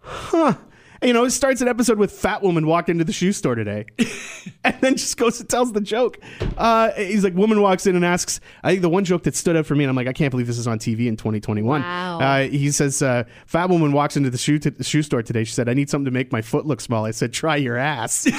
[0.00, 0.54] huh.
[1.00, 3.54] And, you know, it starts an episode with fat woman walked into the shoe store
[3.54, 3.86] today,
[4.64, 6.18] and then just goes and tells the joke.
[6.56, 8.40] Uh, he's like, woman walks in and asks.
[8.64, 10.30] I think the one joke that stood out for me, and I'm like, I can't
[10.30, 11.82] believe this is on TV in 2021.
[11.82, 12.18] Wow.
[12.18, 15.44] Uh, he says, uh, fat woman walks into the shoe t- the shoe store today.
[15.44, 17.04] She said, I need something to make my foot look small.
[17.04, 18.26] I said, try your ass.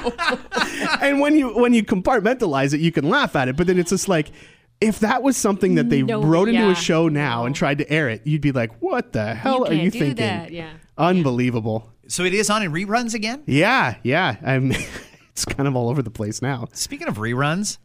[1.00, 3.90] and when you when you compartmentalize it, you can laugh at it, but then it's
[3.90, 4.30] just like.
[4.80, 7.90] If that was something that they No, wrote into a show now and tried to
[7.92, 10.70] air it, you'd be like, "What the hell are you thinking?" that, yeah.
[11.00, 11.90] Unbelievable.
[12.08, 13.42] So it is on in reruns again?
[13.46, 14.36] Yeah, yeah.
[14.42, 14.72] I'm.
[15.30, 16.68] it's kind of all over the place now.
[16.74, 17.78] Speaking of reruns,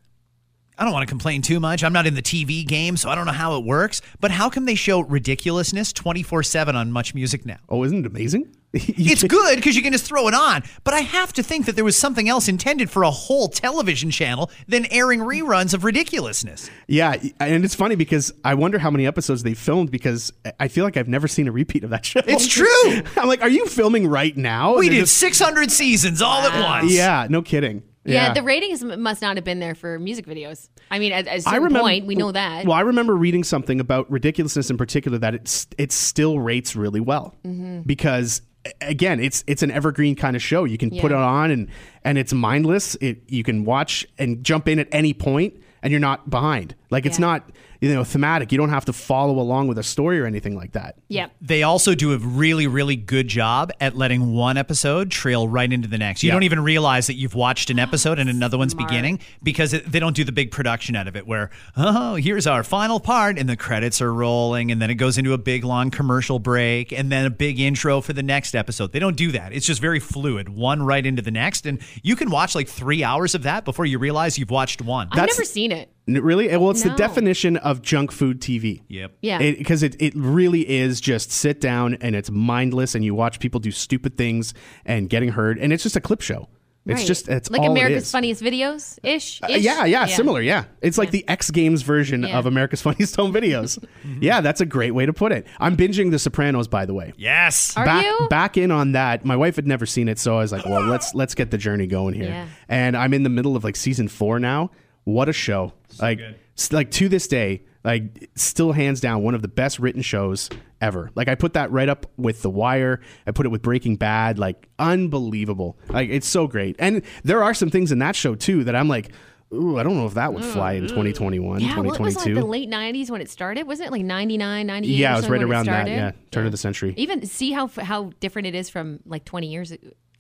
[0.77, 1.81] I don't want to complain too much.
[1.81, 4.01] I'm not in the TV game, so I don't know how it works.
[4.19, 7.59] But how come they show ridiculousness 24 7 on Much Music now?
[7.69, 8.53] Oh, isn't it amazing?
[8.97, 10.63] It's good because you can just throw it on.
[10.83, 14.11] But I have to think that there was something else intended for a whole television
[14.11, 16.69] channel than airing reruns of ridiculousness.
[16.87, 20.83] Yeah, and it's funny because I wonder how many episodes they filmed because I feel
[20.83, 22.21] like I've never seen a repeat of that show.
[22.27, 23.01] It's true.
[23.17, 24.75] I'm like, are you filming right now?
[24.77, 26.91] We did just- 600 seasons all at once.
[26.91, 27.83] Yeah, no kidding.
[28.03, 30.69] yeah, the ratings must not have been there for music videos.
[30.91, 32.65] I mean, at, at a certain I remember, point, we know that.
[32.65, 36.99] Well, I remember reading something about ridiculousness in particular that it's it still rates really
[36.99, 37.81] well Mm-hmm.
[37.81, 38.43] because a-
[38.81, 40.63] again, it's it's an evergreen kind of show.
[40.63, 41.67] You can put it on and
[42.03, 42.95] and it's mindless.
[42.95, 46.75] It you can watch and jump in at any point and you're not behind.
[46.89, 47.25] Like it's Yeah.
[47.27, 47.49] not
[47.85, 48.51] you know thematic.
[48.51, 50.95] You don't have to follow along with a story or anything like that.
[51.09, 51.31] Yep.
[51.41, 55.87] They also do a really, really good job at letting one episode trail right into
[55.87, 56.23] the next.
[56.23, 56.33] You Yeah.
[56.33, 58.89] don't even realize that you've watched an oh, episode and another one's Smart.
[58.89, 62.47] beginning because it, they don't do the big production out of it where, oh, here's
[62.47, 65.63] our final part and the credits are rolling and then it goes into a big
[65.63, 68.91] long commercial break and then a big intro for the next episode.
[68.93, 69.53] They don't do that.
[69.53, 71.65] It's just very fluid, one right into the next.
[71.65, 75.07] And you can watch like three hours of that before you realize you've watched one.
[75.11, 75.91] I've That's- never seen it.
[76.07, 76.47] N- Really?
[76.55, 78.81] Well, it's the definition of junk food TV.
[78.89, 79.17] Yep.
[79.21, 79.37] Yeah.
[79.39, 83.59] Because it, it, really is just sit down and it's mindless and you watch people
[83.59, 84.53] do stupid things
[84.85, 86.47] and getting hurt and it's just a clip show.
[86.87, 87.07] It's Right.
[87.07, 88.11] just it's like all it America's is.
[88.11, 89.41] Funniest Videos ish.
[89.41, 90.39] Uh, yeah, yeah, similar.
[90.39, 92.37] Yeah, it's like the X Games version Yeah.
[92.37, 93.83] of America's Funniest Home Videos.
[94.21, 95.47] yeah, that's a great way to put it.
[95.59, 97.13] I'm binging The Sopranos, by the way.
[97.17, 97.75] Yes.
[97.75, 98.27] Are back you?
[98.29, 99.25] back in on that.
[99.25, 101.57] My wife had never seen it, so I was like, "Well, let's let's get the
[101.57, 102.45] journey going here." Yeah.
[102.69, 104.69] And I'm in the middle of like season four now.
[105.05, 105.73] What a show!
[106.01, 106.19] like,
[106.57, 110.49] s- like to this day, like still hands down one of the best written shows
[110.81, 111.11] ever.
[111.15, 112.99] Like I put that right up with The Wire.
[113.25, 114.39] I put it with Breaking Bad.
[114.39, 115.77] Like unbelievable.
[115.89, 116.75] Like it's so great.
[116.79, 119.11] And there are some things in that show too that I'm like,
[119.53, 120.95] ooh, I don't know if that would fly in mm-hmm.
[120.95, 123.67] 2021, Yeah, what was like the late 90s when it started?
[123.67, 124.95] Wasn't it like 99, 98?
[124.95, 125.87] yeah, it was right around that.
[125.87, 126.93] Yeah, turn of the century.
[126.97, 129.73] Even see how how different it is from like 20 years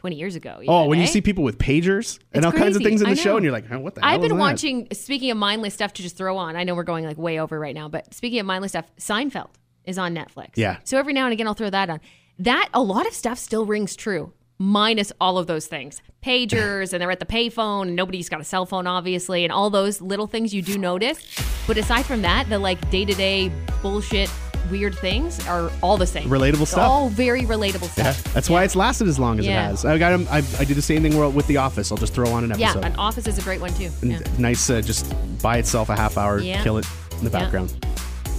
[0.05, 0.57] 20 years ago.
[0.67, 1.07] Oh, even, when you eh?
[1.07, 3.51] see people with pagers and It's all kinds of things in the show, and you're
[3.51, 4.87] like, "Huh, what the hell I've been that?" watching.
[4.93, 7.59] Speaking of mindless stuff to just throw on, I know we're going like way over
[7.59, 9.49] right now, but speaking of mindless stuff, Seinfeld
[9.83, 10.51] is on Netflix.
[10.57, 10.77] Yeah.
[10.83, 12.01] So every now and again, I'll throw that on.
[12.37, 17.01] That a lot of stuff still rings true, minus all of those things, pagers, and
[17.01, 20.27] they're at the payphone, and nobody's got a cell phone, obviously, and all those little
[20.27, 21.17] things you do notice.
[21.65, 23.51] But aside from that, the like day to day
[23.81, 24.29] bullshit,
[24.69, 26.29] weird things are all the same.
[26.29, 26.89] Relatable It's stuff.
[26.89, 28.33] All very relatable Yeah, stuff.
[28.33, 29.65] that's why it's lasted as long as Yeah.
[29.67, 29.85] it has.
[29.85, 30.27] I got him.
[30.29, 31.91] I, I do the same thing with The Office.
[31.91, 32.79] I'll just throw on an episode.
[32.81, 33.89] Yeah, an Office is a great one too.
[34.01, 34.19] Yeah.
[34.37, 36.63] Nice, uh, just by itself, a half hour, Yeah.
[36.63, 36.85] kill it
[37.19, 37.39] in the Yeah.
[37.39, 37.73] background.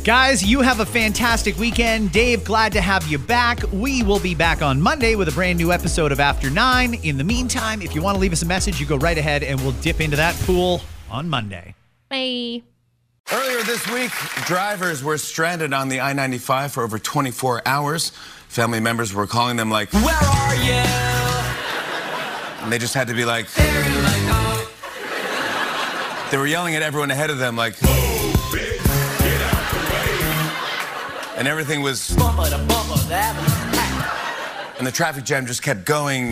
[0.05, 2.13] Guys, you have a fantastic weekend.
[2.13, 3.59] Dave, glad to have you back.
[3.73, 6.95] We will be back on Monday with a brand new episode of After Nine.
[7.03, 9.43] In the meantime, if you want to leave us a message, you go right ahead
[9.43, 11.75] and we'll dip into that pool on Monday.
[12.09, 12.63] Bye.
[13.33, 14.13] Earlier this week,
[14.47, 18.11] drivers were stranded on the I 95 for over 24 hours.
[18.49, 20.85] Family members were calling them, like, Where are you?
[22.63, 23.51] And they just had to be like,
[26.31, 27.75] They were yelling at everyone ahead of them, like,
[31.37, 32.11] And everything was.
[34.79, 36.31] And the traffic jam just kept going.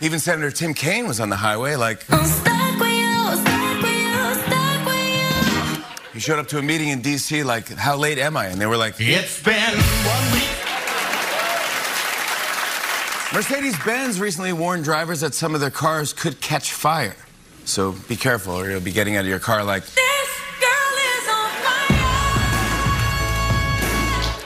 [0.00, 2.06] Even Senator Tim Kaine was on the highway, like.
[6.18, 7.44] He showed up to a meeting in D.C.
[7.44, 10.50] like, "How late am I?" And they were like, "It's been one week."
[13.32, 17.14] Mercedes-Benz recently warned drivers that some of their cars could catch fire,
[17.64, 19.84] so be careful, or you'll be getting out of your car like.
[19.84, 22.06] This girl is on fire.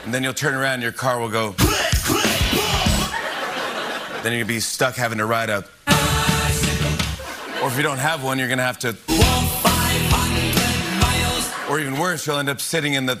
[0.05, 1.55] And then you'll turn around and your car will go.
[4.21, 5.65] then you'll be stuck having to ride up.
[7.63, 8.95] Or if you don't have one, you're gonna have to.
[11.73, 13.13] Or even worse, you'll end up sitting in the.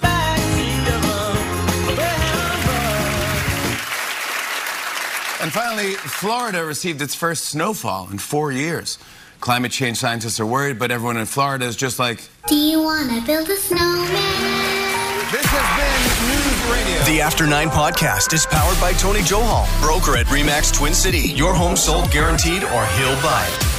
[5.41, 8.99] And finally, Florida received its first snowfall in four years.
[9.39, 13.23] Climate change scientists are worried, but everyone in Florida is just like, Do you wanna
[13.25, 14.11] build a snowman?
[15.31, 17.03] This has been News Radio.
[17.11, 21.17] The After Nine podcast is powered by Tony Johal, broker at Remax Twin City.
[21.17, 23.72] Your home sold guaranteed or he'll buy it.